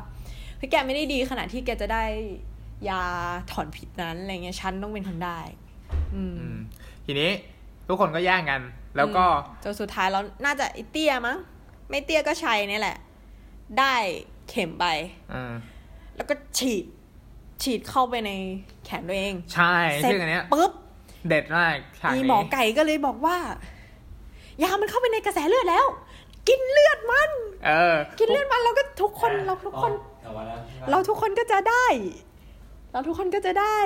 [0.57, 2.05] เฮ้ยแกไม่ได้ดีขนาดที่แกจะได้
[2.89, 3.03] ยา
[3.51, 5.41] ถอนพิษนั้นอะไรเงี้ยฉันต้องเป็นคนได้
[6.15, 6.57] อืมอืม
[7.07, 7.31] ทีนี้
[7.89, 8.61] ทุกคนก็แย่งกัน
[8.97, 9.25] แล้วก็
[9.65, 11.37] จนสุดท้ายแล้วน่าจะไอเตี้ยมั้ง
[11.91, 12.97] ไม่เตี้ยก็ชัยเนี่ยแหละ
[13.79, 13.95] ได้
[14.49, 14.87] เข็มไป
[15.33, 15.53] อืม
[16.19, 16.85] แล้วก็ฉีด
[17.63, 18.31] ฉีดเข้าไปใน
[18.85, 20.73] แขนตัวเอง ใช่เสร็จซึ่งอันเนี้ยปุ๊บ
[21.29, 23.37] เด็ดมากฉากมีนี้หมอไก่ก็เลยบอกว่า
[24.63, 25.87] ยามันเข้าไปในกระแสเลือดแล้ว
[26.49, 27.31] กินเลือดมัน
[27.67, 29.93] เออ กินเลือดมันเราก็ทุกคนเราทุกคน
[30.23, 30.61] แต่ว่าแล้ว
[30.91, 31.87] เราทุกคนก็จะได้
[32.93, 33.77] เราทุกคนก็จะได้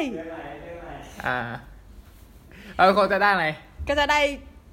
[1.27, 1.39] อ่า
[2.79, 3.47] เออคนจะได้อะไร
[3.89, 4.21] ก็จะได้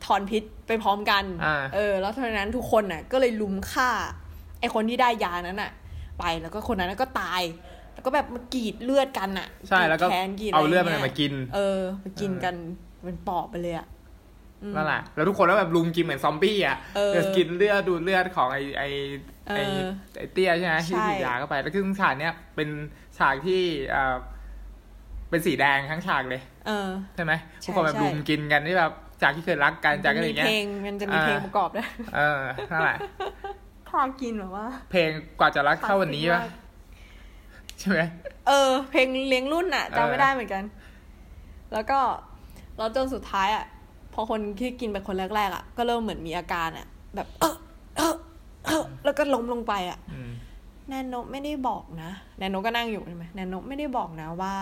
[0.05, 3.89] ถอนพิษไปพร้อมกันอ่าเออ แล้วเท่านั้นทุกคนน่ะ ก็เลยลุมฆ่า
[4.59, 5.71] ไอคนที่ได้ยานั้นน่ะ
[6.19, 7.41] ไปแล้วก็คนนั้นก็ตาย
[7.93, 12.55] แล้วก็แบบมากรีดเลือดกันน่ะใช่แล้วก็รีดขนกรีดเอาเลือดะไรมันงี้ยมากิน เออมากินกัน
[13.03, 13.87] เป็นปอบไปเลยอะ
[14.63, 18.83] อืมนั่นแหละแล้วทุกคนก็แบบลุมกินเหมือนซอมบี้อะเออจะกินเลือดดูดเลือดของไอไอ
[19.55, 22.69] ไอเออไอเตี้ยใช่ไหมที่ใช่ฉีดยาเข้าไป แล้วคือฉากเนี้ยเป็น
[23.17, 23.61] ฉากที่
[23.95, 24.15] อ่า
[25.29, 28.91] เป็นสีแดงทั้งฉากเลย เออใช่ไหมใช่ทุกคนแบบใช่ลุมกินกันที่แบบ
[29.21, 32.41] จากที่เคยรักกันจากอะไรมีอย่างเงี้เพยลงมันจะมีเพลงประกอบด้วยเออ
[32.71, 32.97] นั่นแหละ
[33.89, 35.09] พอกินแบบว่า เพลง
[35.39, 36.41] กว่าจะรักเท่าวันนี้ป่ะ
[37.79, 37.99] ใช่ไหม
[38.47, 40.63] เออ เพลงเลี้ยงรุ่นอะเออจำไม่ได้เหมือนกัน
[41.73, 41.99] แล้วก็
[42.77, 43.65] แล้วจนสุดท้ายอะ
[44.13, 47.55] พอคนที่กินไปคนแรกๆอะก็เริ่มเหมือนมีอาการอะแบบ เออ
[47.97, 48.15] เออ
[48.65, 50.31] เออแล้วก็ล้มลงไปอะอืม
[50.89, 54.55] แนนโนไม่ได้บอกนะแนนโนก็นั่งอยู่ใช่ไหมแนนโนไม่ได้บอกนะว่า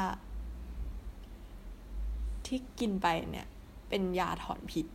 [2.46, 3.48] ที่กินไปเนี่ย
[3.90, 4.86] เป็นยาถอนพิษ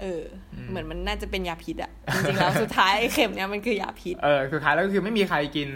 [0.00, 0.22] เออ
[0.70, 5.68] เหมือนมันน่าจะเป็นยาพิษอะจริงๆแล้วสุดท้ายไอ้เข็มเนี่ยมันคือยาพิษเออสุดท้ายแล้วก็คือไม่มีใครกิน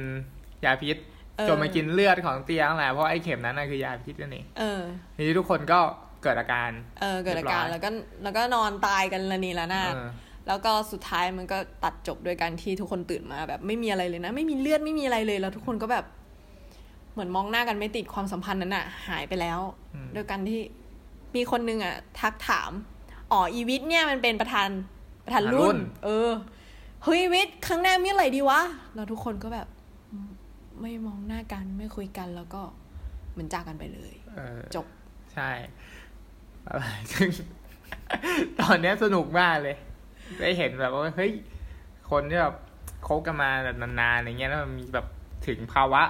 [0.64, 0.96] ยาพิษ
[1.38, 4.80] เออจนมากินเลือดของเตียงแหละเพราะไอ้เข็มนั้นน่ะคือยาพิษนั่นเองเออ
[5.16, 5.80] ทีนี้ทุกคนก็
[6.22, 6.70] เกิดอาการ
[7.00, 7.90] เออ เกิดอาการเรียบร้อยแล้วก็
[8.22, 10.08] แล้วก็นอนตายกันละนีละนาดเออ
[10.48, 16.04] แล้วก็สุดท้ายมันก็ตัดจบด้วยการที่ทุกคนตื่นมาแบบไม่มีอะไรเลยนะ ไม่มีเลือดไม่มีอะไรเลยแล้วทุกคนก็แบบ
[17.12, 19.58] เหมือนมองหน้ากันไม่ติดความสัมพันธ์นั้นอะหายไปแล้ว
[19.94, 20.60] อืมโดยการที่
[21.34, 22.70] มีคนนึงอะทักถาม
[23.34, 24.68] อ๋ออีวิทย์เนี่ยมันเป็นประธาน
[25.24, 26.30] ประธานรุ่น เออ
[27.04, 28.60] เฮ้ยวิทย์ครั้งหน้ามีอะไรดีวะ
[28.94, 29.68] แล้วทุกคนก็แบบ
[30.12, 30.30] อืม
[30.80, 32.62] ไม่มองหน้ากันไม่คุยกันแล้วก็
[33.32, 34.86] เหมือนจากกันไปเลยเออจบ
[35.34, 35.50] ใช่
[36.66, 37.28] อะไรซึ่ง
[38.60, 39.76] ตอนเนี้ยสนุกมากเลย
[40.40, 41.32] ได้เห็นแบบว่าเฮ้ย
[42.10, 42.54] คนที่แบบ
[43.06, 45.06] คบกันมาแบบนานๆอย่างเงี้ยแล้วมันมีแบบ
[45.46, 46.02] ถึงภาวะ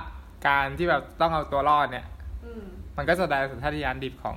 [0.47, 2.07] การที่แบบต้องเอาตัวรอดเนี่ย
[2.45, 2.65] อืม
[2.97, 4.37] มันก็แสดงสัญชาตญาณดิบของ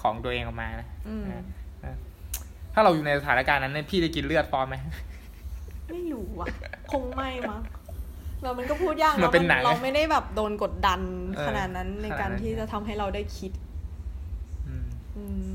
[0.00, 1.44] ของตัวเองออกมานะอืมนะนะ
[2.78, 4.76] ถ้าเราอยู่ในสถานการณ์นั้นเนี่ยพี่จะกินเลือดฟอร์มไหม
[5.90, 6.48] ไม่รู้อะ
[6.92, 7.60] คงไม่มั้ง
[8.42, 11.00] เรามันก็พูดยากมันเป็นหนังเราไม่ได้แบบโดนกดดัน
[11.36, 13.50] เออขนาดนั้นในขนาดนั้นการที่จะทำให้เราได้คิด
[14.68, 15.48] อืมอืม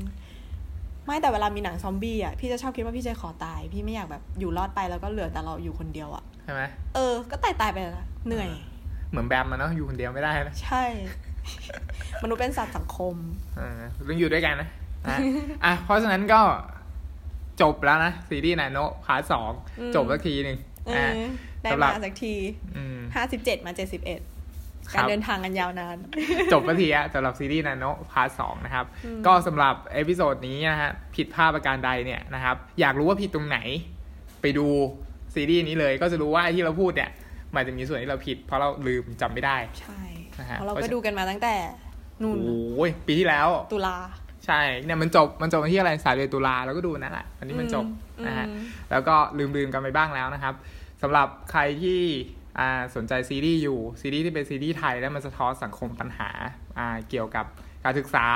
[1.06, 6.62] ไม่แต่เวลามีหนังซอมบี้อะพี่จะชอบคิดว่าพี่จะขอตาย พี่ไม่อยากแบบอยู่รอดไปแล้วก็เหลือแต่เราอยู่คนเดียวอะใช่ไหม
[6.94, 8.48] เออ ก็ตายตายๆไปละเหนื่อย
[9.10, 10.84] เหมือนแบมมันเนาะอยู่คนเดียวไม่ได้นะใช่
[12.22, 13.14] มนุษย์เป็นสัตว์สังคม
[13.56, 14.68] เออต้องอยู่ด้วยกันนะ
[15.10, 15.18] นะ
[15.64, 16.40] อะเพราะฉะนั้นก็
[17.60, 19.50] จบแล้วนะ ซีรีส์นาโนpart สอง
[19.80, 21.20] อืมจบสักทีหนึ่งเออะอ
[21.62, 22.34] ได้สำหรัมาบสักที
[22.76, 24.20] อืมห้าสิบเจ็ดมาเจ็ดสิบเอ็ด
[24.92, 25.96] ครัการบเดินทางกันยาวนาน
[26.52, 33.58] จบสักทีอะสำหรับซีรีส์แนนโน part สองนะครับอืมก็สำหรับ episode นี้นะฮะผิดพลาดประการใดเนี่ยนะครับ อยากรู้ว่าผิดตรงไหน
[34.42, 34.66] ไปดู
[35.34, 37.10] ซีรีส์นี้เลยก็จะรู้ว่าไอ้ที่เราพูดเนี่ย
[37.54, 40.00] มันจะมีส่วนที่เราผิด เพราะเราลืมจำไม่ได้ ใช่
[40.40, 41.54] นะฮะเพราะเราก็ดูกันมาตั้งแต่
[42.22, 43.96] นู่นโอ้ยปีที่แล้ว ตุลา
[44.46, 47.86] ใช่เนี่ยมันจบมันจบวันที่อะไรสายเดือนตุลาแล้วก็ดูนั่นแหละวันนี้มันจบ
[48.18, 50.54] อืมนะฮะอืมแล้วก็ลืมลืมๆกันไปบ้างแล้วนะครับ
[51.02, 52.00] สำหรับใครที่
[52.58, 56.30] อ่าสนใจซีรีส์อยู่ซีรีส์ที่เป็นซีรีส์ไทยแล้วมันสะท้อนสังคมปัญหา
[56.78, 57.46] อ่าเกี่ยวกับ
[57.84, 58.26] การศึกษา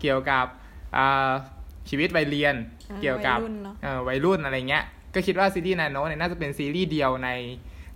[0.00, 0.46] เกี่ยวกับ
[0.96, 1.32] อ่า
[1.88, 2.54] ชีวิตวัยเรียน
[2.90, 4.84] อ่าเกี่ยวกับวัยรุ่นเนอะเอ่อวัยรุ่นอะไรเงี้ย
[5.14, 7.30] ก็คิดว่าซีรีส์นาโนเนี่ยน่าจะเป็นซีรีส์เดียวใน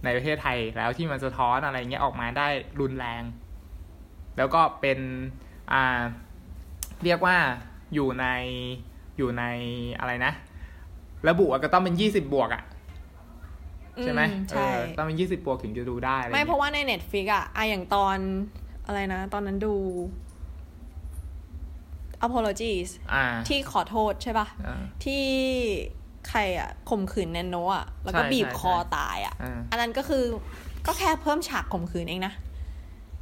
[0.04, 2.48] ในประเทศไทยแล้วที่มันสะท้อนอะไรเงี้ยออกมาได้
[2.80, 3.22] รุนแรง
[4.36, 4.98] แล้วก็เป็น
[5.72, 6.02] อ่า
[7.04, 7.36] เรียกว่า
[7.94, 8.26] อยู่ใน
[9.18, 9.44] อยู่ใน
[9.98, 10.32] อะไรนะ
[11.28, 12.62] ระบุอะก็ต้องเป็นยี่สิบบวกอะ
[14.02, 18.16] ใช่ไหมอืใช่เออต้องเป็นยี่สิบบวกถึงจะดูได้อะไรไม่งี้ยเพราะว่าใน Netflix อะอะอย่างตอน
[18.86, 19.74] อะไรนะ ตอนนั้นดู
[22.26, 25.24] apologies อ่าที่ขอโทษใช่ปะอ่าที่
[26.28, 30.24] ใครอะข่มขืนแนนโนอะแล้วก็ใช่บีบใช่คอใช่ตายอะอ่าอันนั้นก็คือ
[30.86, 32.34] ก็แค่เพิ่มฉากข่มขืนเองนะ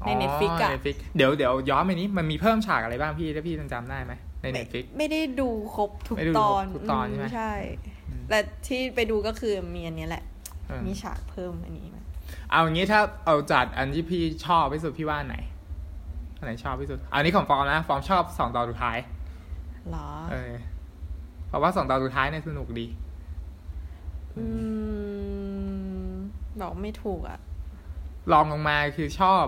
[0.06, 7.52] ใน Netflix อะใน Netflix เดี๋ยวเดี๋ยวย้อนไปนี้มันมีเพิ่มฉากอะไรบ้างพี่ถ้าพี่จำได้ไหมในไม่ Netflix ไม่ได้ดูครบทุกไม่ได้ดูตครบอนทุกตอนใช่ไหมใช่
[8.08, 10.24] อืมแต่ที่ไปดูก็คือมีอันเนี้ยแหละ
[10.66, 12.02] เออมีฉากเพิ่มอันนี้มา
[12.50, 15.38] เอาอย่างนี้ถ้าเอาจัดอันที่พี่ชอบที่สุดพี่ว่าอันไหน
[16.38, 18.98] อันไหนชอบที่สุด อันนี้ของฟอร์มนะฟอร์มชอบสองตอนสุดท้าย
[19.88, 20.54] เหรอเออ
[21.48, 22.86] เพราะว่าสองตอนสุดท้ายเนี่ยสนุกดี
[24.36, 24.44] อื
[26.10, 26.14] ม
[26.60, 27.38] บอกไม่ถูกอะ
[28.32, 29.44] ลองลงมาคือชอบ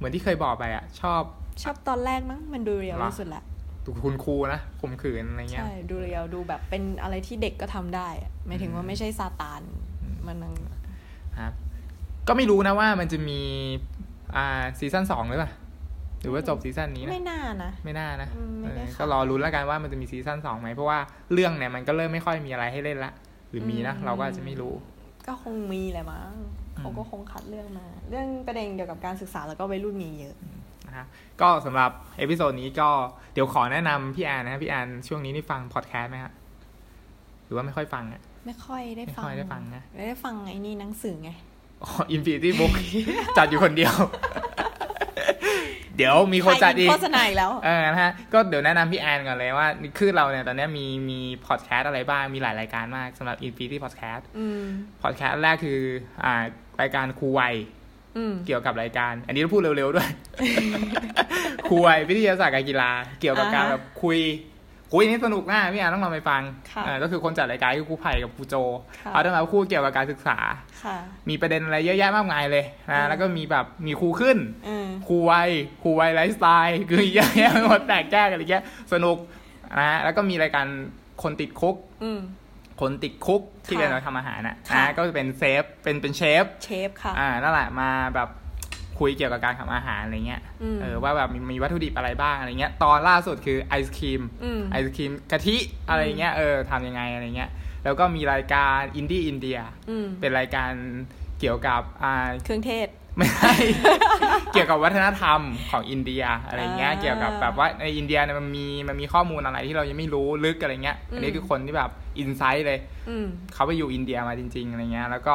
[0.00, 1.22] เหมือนที่เคยบอกไปอะชอบ
[1.62, 3.44] ชอบตอนแรกมั้งมันดู real เหรอที่สุดแหละ
[4.04, 9.60] คุณครูนะข่มขืนอะไรเงี้ยใช่ดู real ดูแบบเป็นอะไรที่เด็กก็ทำได้อะหมายถึงว่าไม่ใช่ซาตาน
[10.02, 10.54] อืมมันนั่ง
[11.38, 11.52] ครับ
[12.28, 13.40] ก็ไม่รู้นะว่ามันจะมี
[14.36, 14.46] อ่า
[14.78, 15.50] ซีซั่นสองหรือเปล่า
[16.20, 20.98] หรือว่าจบซีซั่นนี้นะไม่น่านะไม่น่านะอืมไม่ได้เออข่าวก็รอลุ้นแล้วกันว่ามันจะมีซีซั่นสองไหมเพราะว่า
[21.32, 23.12] เรื่องเนี่ยมันก็เริ่มไม่ค่อยมีอะไรให้เล่นละ
[23.50, 24.74] หรือมีนะอืมเราก็อาจจะไม่รู้
[25.26, 30.36] ก็คงมีแหละมั้งอืม เขาก็คงคัดเรื่องมา เรื่องประเด็นเกี่ยวกับการศึกษาแล้วก็วัยรุ่นมีเยอะ
[30.86, 31.06] นะฮะ
[31.40, 32.88] ก็สำหรับ episode นี้ก็
[33.34, 36.32] เดี๋ยวขอแนะนำพี่แอนนะฮะพี่แอนช่วงนี้นี่ฟังพอดแคสต์ไหมฮะ
[37.44, 41.30] หรือว่าไม่ค่อยฟังอะไม่ค่อยได้ไม่ฟังค่อยได้ฟังนะไม่ได้ฟังไอ้นี่หนังสือไง
[41.82, 42.72] อ๋อ Infinity Book
[43.38, 43.94] จัดอยู่คนเดียว
[45.96, 49.68] เดี๋ยวมีคนจัดอีกโฆษณาอีกแล้วเออนะฮะก็เดี๋ยวแนะนำพี่แอนก่อนเลยว่า
[49.98, 54.62] คือเราเนี่ยตอนเนี้ยมีมีพอดแคสต์อะไรบ้างมีหลายรายการมากสำหรับ Infinity Podcast อืม
[55.02, 55.80] พอดแคสต์แรกคือ
[56.24, 56.42] อ่า
[56.80, 57.54] รายการครูวัย
[58.16, 60.08] อืมเกี่ยวกับรายการ อันนี้ต้องพูดเร็วๆด้วย
[61.68, 64.18] ครูวัยวิทยาศาสตร์การกีฬา เกี่ยวกับการอ่าฮะแบบคุย
[64.92, 68.54] คุยนี่สนุกมากพี่แอนต้องลองไปฟังค่ะเออก็คือคนจัดรายการคือครูไผ่กับครูโจ
[68.98, 70.38] ค่ะเขาจะมาพูดเกี่ยวกับการศึกษา
[70.82, 70.96] ค่ะ
[71.28, 75.50] มีประเด็นอะไรเยอะแยะมากมายเลยอืนะมแล้วก็มีแบบมีครูขึ้นอืมครูวัย
[75.82, 79.16] ครูวัยไลฟ์สไตล์คือเยอะแยะไปหมดแตกแยกกันอะไรเงี้ยสนุก
[79.78, 80.66] นะฮะแล้วก็มีรายการ
[81.22, 82.20] คนติดครัวอืม
[82.80, 88.28] คนติดครัวที่ค่ะเป็นเราทำอาหารนะค่ะนะก็จะเป็นเซฟเป็นเป็นเชฟเชฟค่ะอ่านั่นแหละมาแบบ
[88.98, 95.56] คุยเกี่ยวกับการทำอาหารอะไรเงี้ยอืมเออว่าแบบมีมีวัตถุดิบอะไรบ้างอะไรเงี้ย ตอนล่าสุดคือไอศครีมอืมไอศครีมกะทิ
[95.88, 97.50] อะไรเงี้ยเออทำยังไงอะไรเงี้ย
[97.84, 99.58] แล้วก็มีรายการอินดี้อินเดีย
[99.90, 100.70] อืมเป็นรายการ
[101.40, 102.88] เกี่ยวกับอ่าเครื่องเทศ
[103.20, 103.54] ไม่ใช่
[104.52, 105.40] เกี่ยวกับวัฒนธรรม
[105.70, 115.34] ของอินเดียอะไรเงี้ยอ่าเกี่ยวกับแบบว่าในอินเดียเนี่ยมันมีมันมีข้อมูลอะไรที่เรายังไม่รู้ลึกอะไรเงี้ยอืมอันนี้คือคนที่แบบ insight เลยอืมเขาไปอยู่อินเดียมาจริงๆอะไรเงี้ยแล้วก็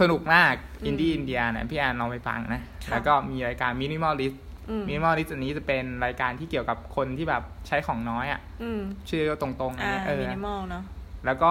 [0.00, 4.34] สนุกมากอืมอินดี้อินเดียเนี่ยพี่แอนลองไปฟังนะค่ะแล้วก็มีรายการ minimalist
[4.70, 10.82] อืม minimalist อันนี้จะเป็นรายการที่เกี่ยวกับคนที่แบบใช้ของน้อยอะอืมชื่อก็ตรงๆอะไรอ่าเงี้ยเออมินิมอลเนาะ
[11.26, 11.50] แล้วก็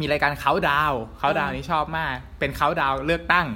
[0.00, 3.46] มีรายการเขาดาวเขาดาวนี้ชอบมาก เป็นเขาดาวเลือกตั้ง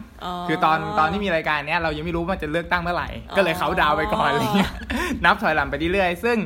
[0.49, 4.73] คือตอนตอนที่มีรายการเนี้ยเรายังไม่รู้ว่ามันจะเลือกตั้งเมื่อไหร่อ๋อก็เลยเขาดาวน์ไปก่อนอะไรเงี้ย
[5.25, 6.39] นับถอยหลังไปเรื่อยๆซึ่ง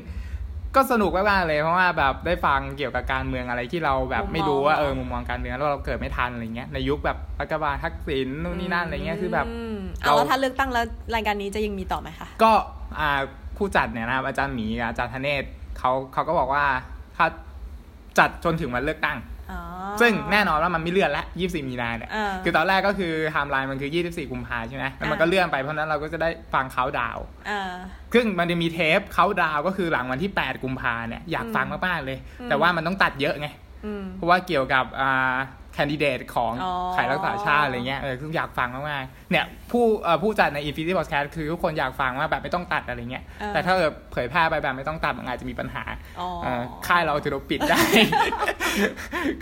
[0.76, 9.46] ก็สนุกมากๆเลยเพราะว่าแบบได้ฟังเกี่ยวกับการเมืองอะไรที่เราแบบไม่รู้ว่าเออมุมมองการเมืองแล้วเราเกิดไม่ทันอะไรเงี้ยในยุคแบบรัฐบาลทักษิณนู่นนี่นั่นอะไรเงี้ยคือแบบ
[9.78, 10.84] มเราเอาแล้วถ้าเลือกตั้งแล้ว
[11.14, 12.52] รายการนี้จะยังมีต่อไหมคะก็
[12.98, 13.10] อ่า
[13.56, 15.44] ผู้จัดเนี่ยนะครับอาจารย์หมีกับอาจารย์ธเนศ
[15.78, 16.64] เขาเขาก็บอกว่า
[17.16, 17.26] ถ้า
[18.18, 19.31] จัดจนถึงวันเลือกตั้งอ๋อ
[20.00, 27.72] ซึ่งแน่นอนว่ามันไม่เลื่อนละ24 มีนาเนี่ยอ่าคือตอนแรกก็คือไทม์ไลน์มันคือ 24 กุมภาใช่ไหมแล้วมันอ่าก็เลื่อนไปเพราะฉะนั้นเราก็จะได้ฟังเขาดาวน์อ่า
[28.14, 33.48] ซึ่งมันจะมีเทปเขาดาวน์ก็คือหลังวันที่ 8 กุมภาเนี่ยอยากฟังมากๆเลยอืมแต่ว่ามันต้องตัดเยอะไง
[33.86, 35.36] อืมเพราะว่าเกี่ยวกับอ่า
[35.74, 45.84] แคนดิเดตของอ๋อไทยรักษาชาติอะไรเงี้ยเออคืออยากฟังมากๆเนี่ยผู้เอ่อผู้จัดใน Infinity Podcast คือทุกคนอยากฟังว่าแบบไม่ต้องตัดอะไรเงี้ยเออแต่ถ้าเกิดเผยแพร่ไปแบบไม่ต้องตัดมันอาจจะมีปัญหา
[46.20, 47.80] อ๋อเอ่อค่ายเราจะโดนปิดได้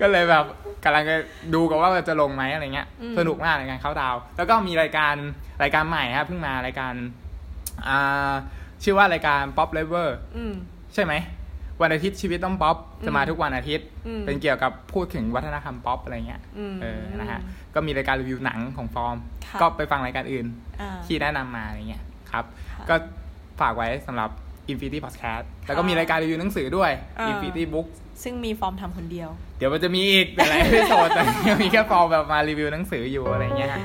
[0.00, 0.44] ก็เลยแบบ
[0.84, 1.16] กำลังจะ
[1.54, 5.14] ดูกันว่าจะลงไหมอะไรเงี้ยอืมสนุกมากในการเข้าดาวน์แล้วก็มีรายการ
[5.62, 6.94] รายการใหม่ครับเพิ่งมารายการ
[7.88, 8.32] อ่า
[8.84, 10.54] ชื่อว่ารายการ Pop Lever อืม
[10.94, 11.12] ใช่ไหม
[11.82, 17.40] วันอาทิตย์ชีวิตต้องป๊อปจะมาอืมทุกวันอาทิตย์อืมเป็นเกี่ยวกับพูดถึงวัฒนธรรมป๊อปอะไรเงี้ยอืมเออนะฮะ
[17.74, 19.16] ก็มีรายการรีวิวหนังของฟอร์ม
[19.46, 20.46] ค่ะก็ไปฟังรายการอื่น
[20.80, 22.94] อ่าที่แนะนำมาอะไรเงี้ยครับค่ะก็
[23.60, 24.30] ฝากไว้สำหรับ
[24.70, 27.86] Infinity Podcast แล้วก็ค่ะมีรายการรีวิวหนังสือด้วยอ่า Infinity Book
[28.22, 29.28] ซึ่งมีฟอร์มทำคนเดียว
[29.58, 33.82] เดี๋ยวมันจะมีอีกหลายๆ host แต่ยังมีแค่ฟอร์มแบบมารีวิวหนังสืออยู่อะไรเงี้ยฮะ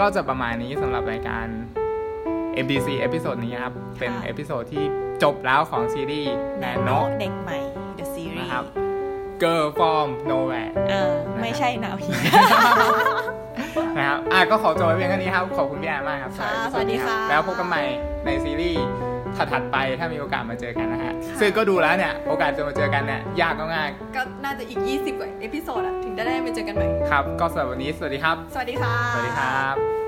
[0.00, 1.46] ก็จะประมาณนี้สำหรับรายการ
[2.64, 4.84] MDC episode นี้ครับ เป็น episode ที่
[5.22, 6.90] จบแล้วของซีรีส์แนนโน
[7.20, 7.58] เด็กใหม่
[7.98, 8.64] The Series นะครับ
[9.42, 12.12] Girl from Nowhere อ่าไม่ใช่ now here
[13.96, 17.82] นะครับอะก็ขอจบไว้เพียงเท่านี้ครับ ขอบคุณพี่แอนมากครับค่ะำหรับ สวัสดีค่ะ แล้วพบกันใหม่
[18.26, 18.82] ในซีรีส์
[19.36, 29.99] ถัดๆไปถ้ามีโอกาสมาเจอกันนะฮะค่ะซึ่งก็ดูแล้วเนี่ย โอกาสจะมาเจอกันเนี่ยยากมากก็น่าจะอีก 20 กว่า episode อะถึงจะได้ไปเจอกันใหม่ๆครับ ก็สำหรับวันนี้ สวัสดีครับ สวัสดีค่ะ สวัสดีครับ